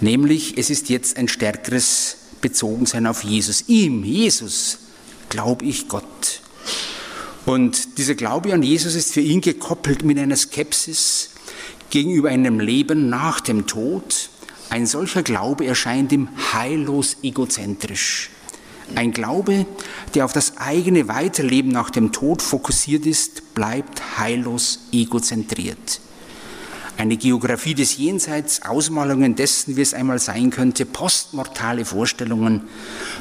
Nämlich, 0.00 0.56
es 0.56 0.70
ist 0.70 0.88
jetzt 0.88 1.16
ein 1.16 1.28
stärkeres 1.28 2.16
Bezogensein 2.40 3.06
auf 3.06 3.24
Jesus. 3.24 3.64
Ihm, 3.66 4.04
Jesus, 4.04 4.78
glaube 5.28 5.64
ich 5.64 5.88
Gott. 5.88 6.40
Und 7.46 7.98
dieser 7.98 8.14
Glaube 8.14 8.52
an 8.52 8.62
Jesus 8.62 8.94
ist 8.94 9.12
für 9.12 9.20
ihn 9.20 9.40
gekoppelt 9.40 10.04
mit 10.04 10.18
einer 10.18 10.36
Skepsis 10.36 11.30
gegenüber 11.90 12.28
einem 12.28 12.60
Leben 12.60 13.08
nach 13.08 13.40
dem 13.40 13.66
Tod. 13.66 14.28
Ein 14.70 14.86
solcher 14.86 15.22
Glaube 15.22 15.66
erscheint 15.66 16.12
ihm 16.12 16.28
heillos 16.52 17.16
egozentrisch. 17.22 18.30
Ein 18.94 19.12
Glaube, 19.12 19.66
der 20.14 20.24
auf 20.24 20.32
das 20.32 20.58
eigene 20.58 21.08
Weiterleben 21.08 21.70
nach 21.70 21.90
dem 21.90 22.12
Tod 22.12 22.42
fokussiert 22.42 23.06
ist, 23.06 23.54
bleibt 23.54 24.18
heillos 24.18 24.80
egozentriert. 24.92 26.00
Eine 26.98 27.16
Geografie 27.16 27.74
des 27.74 27.96
Jenseits, 27.96 28.62
Ausmalungen 28.62 29.36
dessen, 29.36 29.76
wie 29.76 29.82
es 29.82 29.94
einmal 29.94 30.18
sein 30.18 30.50
könnte, 30.50 30.84
postmortale 30.84 31.84
Vorstellungen 31.84 32.62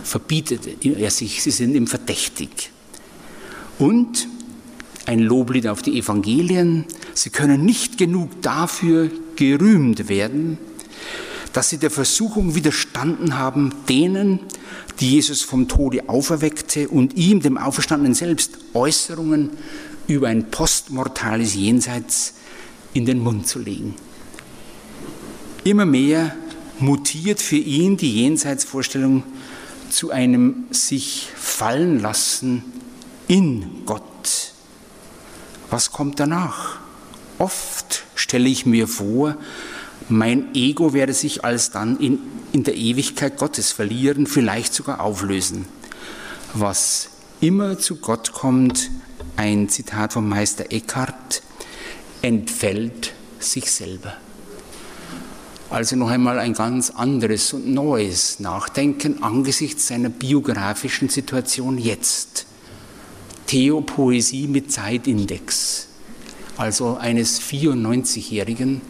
verbietet 0.03 0.83
er 0.83 1.11
sich, 1.11 1.43
sie 1.43 1.51
sind 1.51 1.75
ihm 1.75 1.85
verdächtig. 1.85 2.71
Und 3.77 4.27
ein 5.05 5.19
Loblied 5.19 5.67
auf 5.67 5.83
die 5.83 5.99
Evangelien, 5.99 6.85
sie 7.13 7.29
können 7.29 7.65
nicht 7.65 7.99
genug 7.99 8.41
dafür 8.41 9.11
gerühmt 9.35 10.09
werden, 10.09 10.57
dass 11.53 11.69
sie 11.69 11.77
der 11.77 11.91
Versuchung 11.91 12.55
widerstanden 12.55 13.37
haben, 13.37 13.75
denen, 13.87 14.39
die 14.99 15.11
Jesus 15.11 15.43
vom 15.43 15.67
Tode 15.67 16.09
auferweckte 16.09 16.89
und 16.89 17.15
ihm, 17.15 17.41
dem 17.41 17.59
Auferstandenen 17.59 18.15
selbst, 18.15 18.57
Äußerungen 18.73 19.51
über 20.07 20.29
ein 20.29 20.49
postmortales 20.49 21.53
Jenseits 21.53 22.33
in 22.93 23.05
den 23.05 23.19
Mund 23.19 23.47
zu 23.47 23.59
legen. 23.59 23.95
Immer 25.63 25.85
mehr 25.85 26.35
mutiert 26.79 27.41
für 27.41 27.57
ihn 27.57 27.97
die 27.97 28.21
Jenseitsvorstellung 28.21 29.23
zu 29.89 30.11
einem 30.11 30.65
sich 30.71 31.29
fallen 31.35 31.99
lassen 31.99 32.63
in 33.27 33.85
Gott. 33.85 34.53
Was 35.69 35.91
kommt 35.91 36.19
danach? 36.19 36.79
Oft 37.37 38.03
stelle 38.15 38.49
ich 38.49 38.65
mir 38.65 38.87
vor, 38.87 39.37
mein 40.09 40.55
Ego 40.55 40.93
werde 40.93 41.13
sich 41.13 41.43
alsdann 41.43 41.97
in, 41.99 42.19
in 42.53 42.63
der 42.63 42.75
Ewigkeit 42.75 43.37
Gottes 43.37 43.71
verlieren, 43.71 44.25
vielleicht 44.25 44.73
sogar 44.73 45.01
auflösen. 45.01 45.65
Was 46.53 47.09
immer 47.41 47.77
zu 47.77 47.97
Gott 47.97 48.31
kommt, 48.31 48.89
ein 49.35 49.69
Zitat 49.69 50.13
vom 50.13 50.29
Meister 50.29 50.71
Eckhart, 50.71 51.41
entfällt 52.21 53.13
sich 53.39 53.71
selber. 53.71 54.17
Also 55.69 55.97
noch 55.97 56.09
einmal 56.09 56.39
ein 56.39 56.53
ganz 56.53 56.91
anderes 56.91 57.51
und 57.53 57.67
neues 57.67 58.39
Nachdenken 58.39 59.21
angesichts 59.21 59.87
seiner 59.87 60.09
biografischen 60.09 61.09
Situation 61.09 61.77
jetzt. 61.77 62.45
Theopoesie 63.47 64.47
mit 64.47 64.71
Zeitindex, 64.71 65.87
also 66.57 66.97
eines 66.97 67.41
94-Jährigen, 67.41 68.81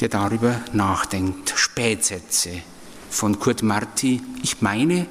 der 0.00 0.08
darüber 0.08 0.60
nachdenkt. 0.72 1.52
Spätsätze 1.56 2.50
von 3.10 3.38
Kurt 3.38 3.62
Marti. 3.62 4.20
Ich 4.42 4.60
meine, 4.60 5.06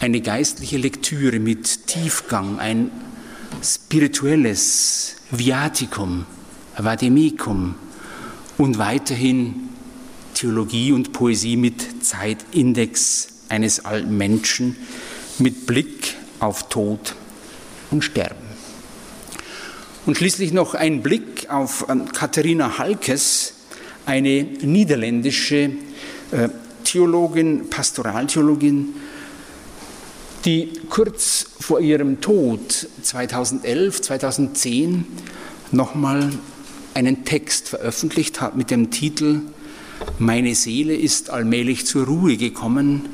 eine 0.00 0.20
geistliche 0.20 0.76
Lektüre 0.76 1.38
mit 1.38 1.86
Tiefgang, 1.86 2.58
ein 2.58 2.90
spirituelles 3.62 5.16
Viaticum, 5.30 6.26
Vademecum 6.76 7.74
und 8.58 8.78
weiterhin 8.78 9.68
Theologie 10.34 10.92
und 10.92 11.12
Poesie 11.12 11.56
mit 11.56 12.04
Zeitindex 12.04 13.28
eines 13.48 13.84
alten 13.84 14.16
Menschen 14.16 14.76
mit 15.38 15.66
Blick 15.66 16.14
auf 16.40 16.68
Tod 16.68 17.14
und 17.90 18.02
Sterben. 18.02 18.44
Und 20.06 20.18
schließlich 20.18 20.52
noch 20.52 20.74
ein 20.74 21.02
Blick 21.02 21.48
auf 21.48 21.86
ähm, 21.88 22.06
Katharina 22.12 22.78
Halkes, 22.78 23.54
eine 24.06 24.42
niederländische 24.42 25.70
äh, 26.30 26.48
Theologin, 26.84 27.70
Pastoraltheologin, 27.70 28.94
die 30.44 30.72
kurz 30.90 31.46
vor 31.58 31.80
ihrem 31.80 32.20
Tod 32.20 32.86
2011, 33.02 34.02
2010 34.02 35.06
nochmal 35.72 36.30
einen 36.94 37.24
Text 37.24 37.68
veröffentlicht 37.68 38.40
hat 38.40 38.56
mit 38.56 38.70
dem 38.70 38.90
Titel 38.90 39.42
Meine 40.18 40.54
Seele 40.54 40.94
ist 40.96 41.30
allmählich 41.30 41.86
zur 41.86 42.06
Ruhe 42.06 42.36
gekommen, 42.36 43.08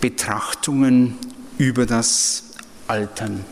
Betrachtungen 0.00 1.16
über 1.56 1.86
das 1.86 2.44
Altern. 2.86 3.44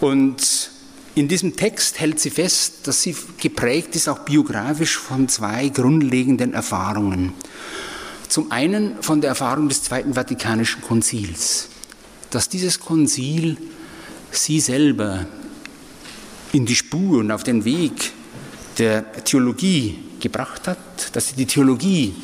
Und 0.00 0.70
in 1.14 1.28
diesem 1.28 1.56
Text 1.56 2.00
hält 2.00 2.18
sie 2.18 2.30
fest, 2.30 2.86
dass 2.86 3.02
sie 3.02 3.14
geprägt 3.40 3.94
ist, 3.94 4.08
auch 4.08 4.20
biografisch, 4.20 4.98
von 4.98 5.28
zwei 5.28 5.68
grundlegenden 5.68 6.54
Erfahrungen. 6.54 7.32
Zum 8.28 8.50
einen 8.50 9.00
von 9.02 9.20
der 9.20 9.28
Erfahrung 9.28 9.68
des 9.68 9.82
Zweiten 9.82 10.14
Vatikanischen 10.14 10.82
Konzils, 10.82 11.68
dass 12.30 12.48
dieses 12.48 12.80
Konzil 12.80 13.56
sie 14.32 14.58
selber 14.58 15.26
in 16.54 16.66
die 16.66 16.76
Spur 16.76 17.18
und 17.18 17.32
auf 17.32 17.42
den 17.42 17.64
Weg 17.64 18.12
der 18.78 19.12
Theologie 19.24 19.98
gebracht 20.20 20.68
hat, 20.68 21.14
dass 21.14 21.28
sie 21.28 21.36
die 21.36 21.46
Theologie 21.46 22.14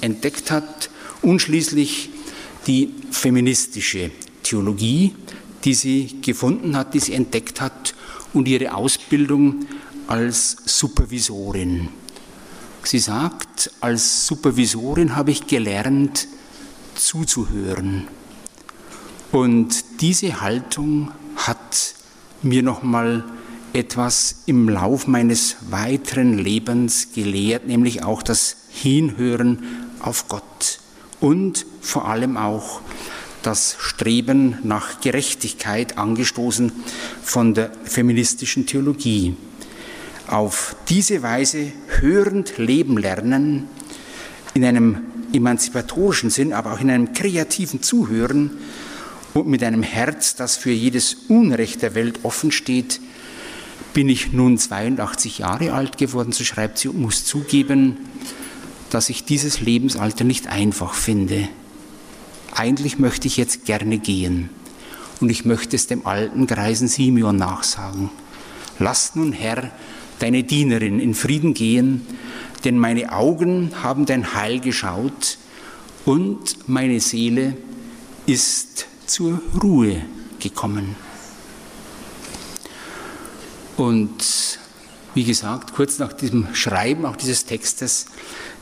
entdeckt 0.00 0.50
hat 0.50 0.90
und 1.22 1.40
schließlich 1.40 2.10
die 2.66 2.92
feministische 3.12 4.10
Theologie, 4.42 5.14
die 5.64 5.74
sie 5.74 6.20
gefunden 6.20 6.76
hat, 6.76 6.94
die 6.94 6.98
sie 6.98 7.14
entdeckt 7.14 7.60
hat 7.60 7.94
und 8.32 8.48
ihre 8.48 8.74
Ausbildung 8.74 9.66
als 10.08 10.56
Supervisorin. 10.64 11.88
Sie 12.82 12.98
sagt, 12.98 13.70
als 13.80 14.26
Supervisorin 14.26 15.14
habe 15.16 15.30
ich 15.30 15.46
gelernt, 15.46 16.26
zuzuhören. 16.94 18.08
Und 19.32 19.84
diese 20.00 20.40
Haltung 20.40 21.10
hat 21.36 21.94
mir 22.42 22.62
nochmal 22.62 23.24
etwas 23.72 24.42
im 24.46 24.68
Lauf 24.68 25.06
meines 25.06 25.56
weiteren 25.70 26.38
Lebens 26.38 27.08
gelehrt, 27.14 27.66
nämlich 27.66 28.02
auch 28.02 28.22
das 28.22 28.56
Hinhören 28.70 29.86
auf 30.00 30.28
Gott 30.28 30.80
und 31.20 31.66
vor 31.80 32.08
allem 32.08 32.36
auch 32.36 32.80
das 33.42 33.76
Streben 33.78 34.58
nach 34.64 35.00
Gerechtigkeit, 35.00 35.98
angestoßen 35.98 36.72
von 37.22 37.54
der 37.54 37.70
feministischen 37.84 38.66
Theologie. 38.66 39.36
Auf 40.26 40.74
diese 40.88 41.22
Weise 41.22 41.72
hörend 42.00 42.58
leben 42.58 42.98
lernen, 42.98 43.68
in 44.54 44.64
einem 44.64 44.98
emanzipatorischen 45.32 46.30
Sinn, 46.30 46.52
aber 46.52 46.72
auch 46.72 46.80
in 46.80 46.90
einem 46.90 47.12
kreativen 47.12 47.82
Zuhören 47.82 48.50
und 49.34 49.46
mit 49.46 49.62
einem 49.62 49.82
Herz, 49.82 50.34
das 50.34 50.56
für 50.56 50.70
jedes 50.70 51.14
Unrecht 51.28 51.82
der 51.82 51.94
Welt 51.94 52.20
offen 52.24 52.50
steht, 52.50 53.00
bin 53.96 54.10
ich 54.10 54.30
nun 54.30 54.58
82 54.58 55.38
Jahre 55.38 55.72
alt 55.72 55.96
geworden, 55.96 56.30
so 56.30 56.44
schreibt 56.44 56.76
sie, 56.76 56.88
und 56.88 57.00
muss 57.00 57.24
zugeben, 57.24 57.96
dass 58.90 59.08
ich 59.08 59.24
dieses 59.24 59.62
Lebensalter 59.62 60.22
nicht 60.22 60.48
einfach 60.48 60.92
finde. 60.92 61.48
Eigentlich 62.54 62.98
möchte 62.98 63.26
ich 63.26 63.38
jetzt 63.38 63.64
gerne 63.64 63.96
gehen 63.96 64.50
und 65.22 65.30
ich 65.30 65.46
möchte 65.46 65.76
es 65.76 65.86
dem 65.86 66.06
alten 66.06 66.46
Greisen 66.46 66.88
Simeon 66.88 67.36
nachsagen. 67.36 68.10
Lass 68.78 69.14
nun, 69.14 69.32
Herr, 69.32 69.70
deine 70.18 70.44
Dienerin 70.44 71.00
in 71.00 71.14
Frieden 71.14 71.54
gehen, 71.54 72.02
denn 72.64 72.78
meine 72.78 73.14
Augen 73.14 73.70
haben 73.82 74.04
dein 74.04 74.34
Heil 74.34 74.60
geschaut 74.60 75.38
und 76.04 76.68
meine 76.68 77.00
Seele 77.00 77.56
ist 78.26 78.88
zur 79.06 79.40
Ruhe 79.62 80.02
gekommen. 80.38 81.05
Und 83.76 84.58
wie 85.14 85.24
gesagt, 85.24 85.74
kurz 85.74 85.98
nach 85.98 86.12
diesem 86.12 86.54
Schreiben 86.54 87.06
auch 87.06 87.16
dieses 87.16 87.44
Textes 87.44 88.06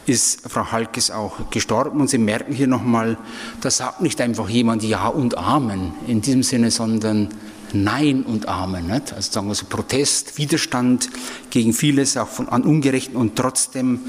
ist 0.07 0.49
Frau 0.49 0.71
Halkes 0.71 1.11
auch 1.11 1.51
gestorben 1.51 2.01
und 2.01 2.11
Sie 2.11 2.19
merken 2.19 2.53
hier 2.53 2.67
nochmal, 2.67 3.17
da 3.61 3.71
sagt 3.71 4.03
nicht 4.03 4.21
einfach 4.21 4.49
jemand 4.49 4.83
Ja 4.83 5.09
und 5.09 5.39
Amen 5.39 5.95
in 6.07 6.21
diesem 6.21 6.43
Sinne, 6.43 6.71
sondern 6.71 7.29
Nein 7.73 8.23
und 8.23 8.47
Amen. 8.47 8.87
Nicht? 8.87 9.13
Also 9.13 9.33
sagen 9.33 9.49
wir 9.49 9.55
so 9.55 9.67
Protest, 9.67 10.39
Widerstand 10.39 11.11
gegen 11.51 11.73
vieles 11.73 12.17
auch 12.17 12.29
von, 12.29 12.49
an 12.49 12.63
Ungerechten 12.63 13.17
und 13.17 13.35
trotzdem 13.37 14.01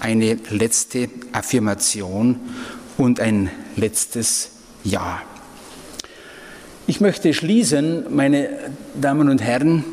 eine 0.00 0.38
letzte 0.50 1.10
Affirmation 1.32 2.40
und 2.96 3.20
ein 3.20 3.50
letztes 3.76 4.50
Ja. 4.84 5.20
Ich 6.86 7.00
möchte 7.00 7.34
schließen, 7.34 8.06
meine 8.14 8.48
Damen 8.98 9.28
und 9.28 9.42
Herren, 9.42 9.84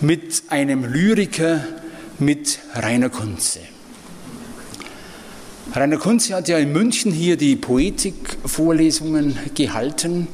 mit 0.00 0.44
einem 0.48 0.84
Lyriker, 0.84 1.64
mit 2.18 2.58
Rainer 2.74 3.08
Kunze. 3.08 3.60
Rainer 5.74 5.98
Kunze 5.98 6.34
hat 6.34 6.48
ja 6.48 6.58
in 6.58 6.72
München 6.72 7.12
hier 7.12 7.36
die 7.36 7.56
Poetikvorlesungen 7.56 9.38
gehalten. 9.54 10.28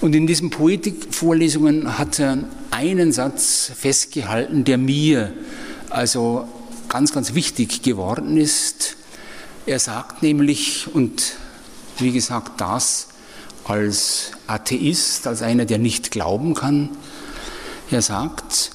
Und 0.00 0.14
in 0.14 0.26
diesen 0.26 0.50
Poetikvorlesungen 0.50 1.98
hat 1.98 2.18
er 2.18 2.38
einen 2.70 3.12
Satz 3.12 3.72
festgehalten, 3.74 4.64
der 4.64 4.78
mir 4.78 5.32
also 5.90 6.46
ganz, 6.88 7.12
ganz 7.12 7.34
wichtig 7.34 7.82
geworden 7.82 8.36
ist. 8.36 8.96
Er 9.64 9.78
sagt 9.78 10.22
nämlich, 10.22 10.88
und 10.92 11.34
wie 11.98 12.12
gesagt, 12.12 12.60
das 12.60 13.08
als 13.64 14.32
Atheist, 14.46 15.26
als 15.26 15.42
einer, 15.42 15.64
der 15.64 15.78
nicht 15.78 16.10
glauben 16.10 16.54
kann, 16.54 16.90
er 17.90 18.02
sagt, 18.02 18.72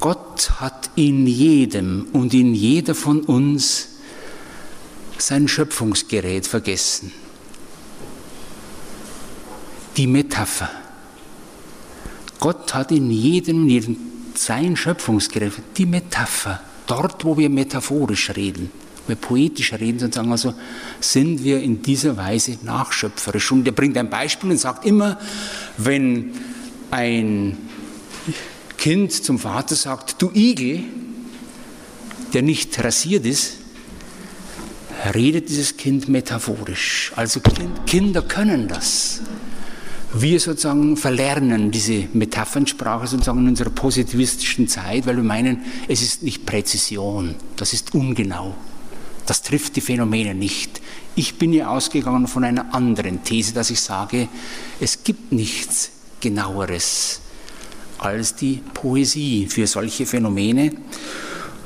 Gott 0.00 0.50
hat 0.60 0.90
in 0.96 1.26
jedem 1.26 2.08
und 2.12 2.34
in 2.34 2.54
jeder 2.54 2.94
von 2.94 3.20
uns 3.20 3.88
sein 5.18 5.46
Schöpfungsgerät 5.46 6.46
vergessen. 6.46 7.12
Die 9.96 10.06
Metapher. 10.06 10.70
Gott 12.40 12.74
hat 12.74 12.90
in 12.90 13.10
jedem 13.10 13.62
und 13.62 13.68
jedem 13.68 13.96
sein 14.34 14.76
Schöpfungsgerät, 14.76 15.52
die 15.76 15.86
Metapher. 15.86 16.60
Dort, 16.86 17.24
wo 17.24 17.36
wir 17.36 17.48
metaphorisch 17.48 18.30
reden, 18.30 18.72
wir 19.06 19.16
poetisch 19.16 19.72
reden, 19.74 19.98
sozusagen, 19.98 20.32
also 20.32 20.54
sind 21.00 21.44
wir 21.44 21.60
in 21.60 21.82
dieser 21.82 22.16
Weise 22.16 22.58
nachschöpferisch. 22.62 23.52
Und 23.52 23.66
er 23.66 23.72
bringt 23.72 23.96
ein 23.96 24.10
Beispiel 24.10 24.50
und 24.50 24.58
sagt 24.58 24.84
immer, 24.84 25.18
wenn 25.76 26.32
ein 26.90 27.56
Kind 28.76 29.12
zum 29.12 29.38
Vater 29.38 29.74
sagt, 29.74 30.20
du 30.20 30.30
Igel, 30.34 30.84
der 32.32 32.42
nicht 32.42 32.82
rasiert 32.82 33.26
ist, 33.26 33.54
redet 35.14 35.48
dieses 35.48 35.76
Kind 35.76 36.08
metaphorisch. 36.08 37.12
Also 37.16 37.40
Kinder 37.86 38.22
können 38.22 38.68
das. 38.68 39.20
Wir 40.14 40.38
sozusagen 40.40 40.96
verlernen 40.96 41.70
diese 41.70 42.08
Metaphernsprache 42.12 43.06
sozusagen 43.06 43.38
in 43.40 43.48
unserer 43.48 43.70
positivistischen 43.70 44.68
Zeit, 44.68 45.06
weil 45.06 45.16
wir 45.16 45.22
meinen, 45.22 45.62
es 45.88 46.02
ist 46.02 46.22
nicht 46.22 46.44
Präzision, 46.44 47.34
das 47.56 47.72
ist 47.72 47.94
ungenau, 47.94 48.54
das 49.24 49.42
trifft 49.42 49.76
die 49.76 49.80
Phänomene 49.80 50.34
nicht. 50.34 50.82
Ich 51.14 51.36
bin 51.38 51.54
ja 51.54 51.68
ausgegangen 51.68 52.26
von 52.26 52.44
einer 52.44 52.74
anderen 52.74 53.24
These, 53.24 53.54
dass 53.54 53.70
ich 53.70 53.80
sage, 53.80 54.28
es 54.80 55.02
gibt 55.02 55.32
nichts 55.32 55.90
genaueres 56.20 57.20
als 58.02 58.34
die 58.34 58.60
Poesie 58.74 59.46
für 59.48 59.66
solche 59.66 60.06
Phänomene. 60.06 60.72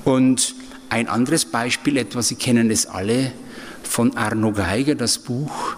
Und 0.04 0.54
ein 0.88 1.08
anderes 1.08 1.46
Beispiel, 1.46 1.96
etwas, 1.96 2.28
Sie 2.28 2.34
kennen 2.36 2.70
es 2.70 2.86
alle, 2.86 3.32
von 3.82 4.16
Arno 4.16 4.52
Geiger, 4.52 4.94
das 4.94 5.18
Buch 5.18 5.76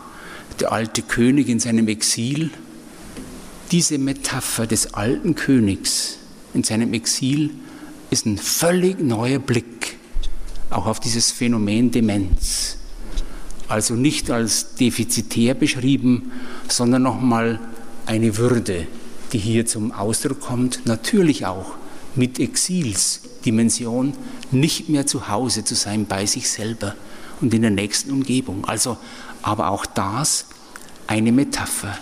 Der 0.60 0.72
alte 0.72 1.02
König 1.02 1.48
in 1.48 1.60
seinem 1.60 1.86
Exil. 1.86 2.50
Diese 3.70 3.98
Metapher 3.98 4.66
des 4.66 4.94
alten 4.94 5.36
Königs 5.36 6.18
in 6.52 6.64
seinem 6.64 6.94
Exil 6.94 7.50
ist 8.10 8.26
ein 8.26 8.38
völlig 8.38 9.00
neuer 9.00 9.38
Blick 9.38 9.98
auch 10.70 10.86
auf 10.86 11.00
dieses 11.00 11.30
Phänomen 11.30 11.90
Demenz. 11.90 12.76
Also 13.68 13.94
nicht 13.94 14.30
als 14.30 14.74
defizitär 14.74 15.54
beschrieben, 15.54 16.32
sondern 16.68 17.02
nochmal 17.02 17.60
eine 18.06 18.36
Würde, 18.36 18.86
die 19.32 19.38
hier 19.38 19.66
zum 19.66 19.92
Ausdruck 19.92 20.40
kommt, 20.40 20.86
natürlich 20.86 21.46
auch 21.46 21.74
mit 22.14 22.38
Exilsdimension, 22.38 24.14
nicht 24.50 24.88
mehr 24.88 25.06
zu 25.06 25.28
Hause 25.28 25.64
zu 25.64 25.74
sein 25.74 26.06
bei 26.06 26.26
sich 26.26 26.50
selber 26.50 26.94
und 27.40 27.54
in 27.54 27.62
der 27.62 27.70
nächsten 27.70 28.10
Umgebung. 28.10 28.64
Also, 28.64 28.96
aber 29.42 29.70
auch 29.70 29.86
das 29.86 30.46
eine 31.06 31.32
Metapher. 31.32 31.96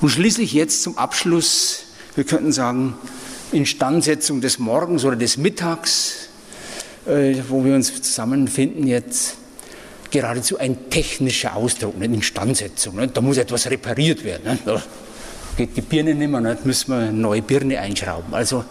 Und 0.00 0.10
schließlich 0.10 0.52
jetzt 0.52 0.82
zum 0.82 0.98
Abschluss, 0.98 1.84
wir 2.14 2.24
könnten 2.24 2.52
sagen, 2.52 2.94
Instandsetzung 3.52 4.40
des 4.40 4.58
Morgens 4.58 5.04
oder 5.04 5.16
des 5.16 5.36
Mittags, 5.36 6.28
äh, 7.06 7.36
wo 7.48 7.64
wir 7.64 7.74
uns 7.74 8.02
zusammenfinden 8.02 8.86
jetzt, 8.86 9.36
geradezu 10.10 10.58
ein 10.58 10.90
technischer 10.90 11.56
Ausdruck, 11.56 11.94
eine 11.96 12.06
Instandsetzung. 12.14 12.98
Da 13.12 13.20
muss 13.20 13.36
etwas 13.36 13.68
repariert 13.70 14.24
werden 14.24 14.58
geht 15.56 15.76
die 15.76 15.80
Birne 15.80 16.14
nicht 16.14 16.30
mehr, 16.30 16.40
nicht, 16.40 16.66
müssen 16.66 16.90
wir 16.90 16.98
eine 16.98 17.12
neue 17.12 17.42
Birne 17.42 17.80
einschrauben. 17.80 18.34
Also 18.34 18.64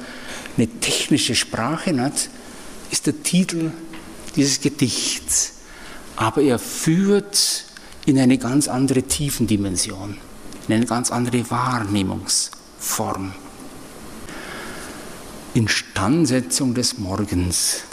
eine 0.57 0.67
technische 0.67 1.35
Sprache 1.35 1.93
nicht, 1.93 2.29
ist 2.91 3.07
der 3.07 3.21
Titel 3.23 3.71
dieses 4.35 4.61
Gedichts. 4.61 5.53
Aber 6.15 6.41
er 6.41 6.59
führt 6.59 7.65
in 8.05 8.19
eine 8.19 8.37
ganz 8.37 8.67
andere 8.67 9.03
Tiefendimension, 9.03 10.17
in 10.67 10.75
eine 10.75 10.85
ganz 10.85 11.11
andere 11.11 11.49
Wahrnehmungsform. 11.49 13.33
Instandsetzung 15.53 16.73
des 16.73 16.97
Morgens. 16.97 17.83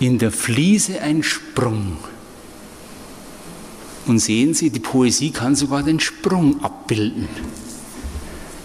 In 0.00 0.18
der 0.18 0.32
Fliese 0.32 1.00
ein 1.00 1.22
Sprung 1.22 1.98
und 4.06 4.18
sehen 4.18 4.54
Sie, 4.54 4.70
die 4.70 4.80
Poesie 4.80 5.30
kann 5.30 5.54
sogar 5.54 5.82
den 5.82 6.00
Sprung 6.00 6.62
abbilden 6.62 7.28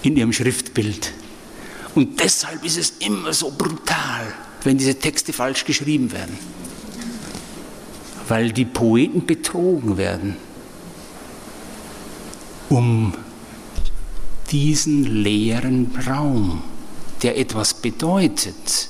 in 0.04 0.18
ihrem 0.18 0.34
Schriftbild. 0.34 1.14
Und 1.96 2.20
deshalb 2.20 2.64
ist 2.64 2.78
es 2.78 2.94
immer 3.00 3.34
so 3.34 3.52
brutal, 3.52 4.34
wenn 4.64 4.78
diese 4.78 4.96
Texte 4.96 5.34
falsch 5.34 5.66
geschrieben 5.66 6.12
werden. 6.12 6.38
Weil 8.28 8.52
die 8.52 8.66
Poeten 8.66 9.26
betrogen 9.26 9.98
werden, 9.98 10.36
um 12.70 13.14
diesen 14.52 15.24
leeren 15.24 15.92
Raum 16.08 16.62
der 17.22 17.38
etwas 17.38 17.74
bedeutet, 17.74 18.88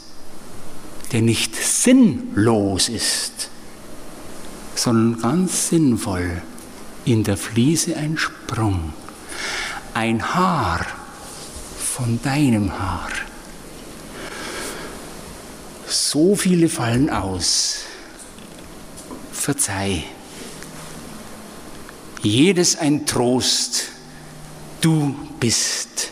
der 1.12 1.22
nicht 1.22 1.56
sinnlos 1.56 2.90
ist, 2.90 3.50
sondern 4.80 5.22
ganz 5.22 5.70
sinnvoll. 5.70 6.42
In 7.06 7.24
der 7.24 7.38
Fliese 7.38 7.98
ein 7.98 8.18
Sprung, 8.18 8.94
ein 9.94 10.36
Haar 10.36 10.86
von 11.78 12.22
deinem 12.22 12.78
Haar. 12.80 13.10
So 15.88 16.36
viele 16.36 16.70
fallen 16.70 17.10
aus. 17.10 17.82
Verzeih. 19.32 20.04
Jedes 22.22 22.78
ein 22.78 23.06
Trost. 23.06 23.86
Du 24.82 25.16
bist. 25.40 26.12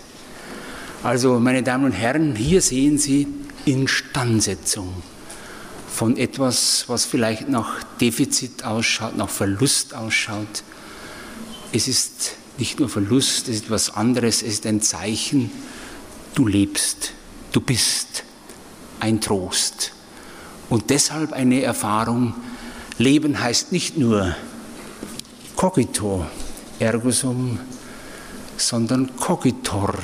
Also, 1.04 1.40
meine 1.40 1.64
Damen 1.64 1.86
und 1.86 1.92
Herren, 1.92 2.36
hier 2.36 2.62
sehen 2.62 2.98
Sie 2.98 3.28
Instandsetzung 3.66 5.04
von 5.98 6.16
etwas, 6.16 6.84
was 6.86 7.06
vielleicht 7.06 7.50
nach 7.50 7.82
Defizit 8.00 8.64
ausschaut, 8.64 9.18
nach 9.18 9.32
Verlust 9.32 9.96
ausschaut. 9.96 10.62
Es 11.74 11.88
ist 11.88 12.36
nicht 12.60 12.80
nur 12.80 12.88
Verlust, 12.88 13.48
es 13.50 13.56
ist 13.56 13.64
etwas 13.66 13.96
anderes, 13.96 14.44
es 14.44 14.50
ist 14.54 14.68
ein 14.68 14.80
Zeichen, 14.80 15.50
du 16.36 16.46
lebst, 16.46 17.14
du 17.52 17.62
bist 17.62 18.24
ein 19.00 19.22
Trost. 19.22 19.92
Und 20.70 20.92
deshalb 20.92 21.34
eine 21.34 21.64
Erfahrung, 21.64 22.36
Leben 23.00 23.40
heißt 23.40 23.72
nicht 23.72 23.98
nur 23.98 24.36
cogito 25.56 26.28
ergo 26.78 27.10
sum, 27.10 27.58
sondern 28.56 29.16
cogitor 29.16 29.96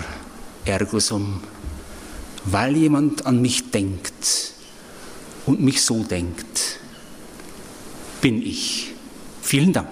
ergo 0.66 1.00
sum, 1.00 1.41
weil 2.46 2.78
jemand 2.78 3.28
an 3.28 3.44
mich 3.44 3.70
denkt 3.70 4.53
und 5.46 5.62
mich 5.62 5.82
so 5.82 6.04
denkt, 6.04 6.80
bin 8.22 8.41
ich. 8.41 8.94
Vielen 9.41 9.74
Dank. 9.74 9.89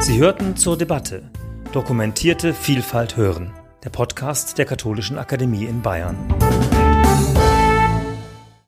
Sie 0.00 0.18
hörten 0.18 0.56
zur 0.56 0.76
Debatte 0.76 1.30
Dokumentierte 1.72 2.52
Vielfalt 2.52 3.16
hören, 3.16 3.52
der 3.84 3.90
Podcast 3.90 4.58
der 4.58 4.64
Katholischen 4.64 5.18
Akademie 5.18 5.66
in 5.66 5.82
Bayern. 5.82 6.16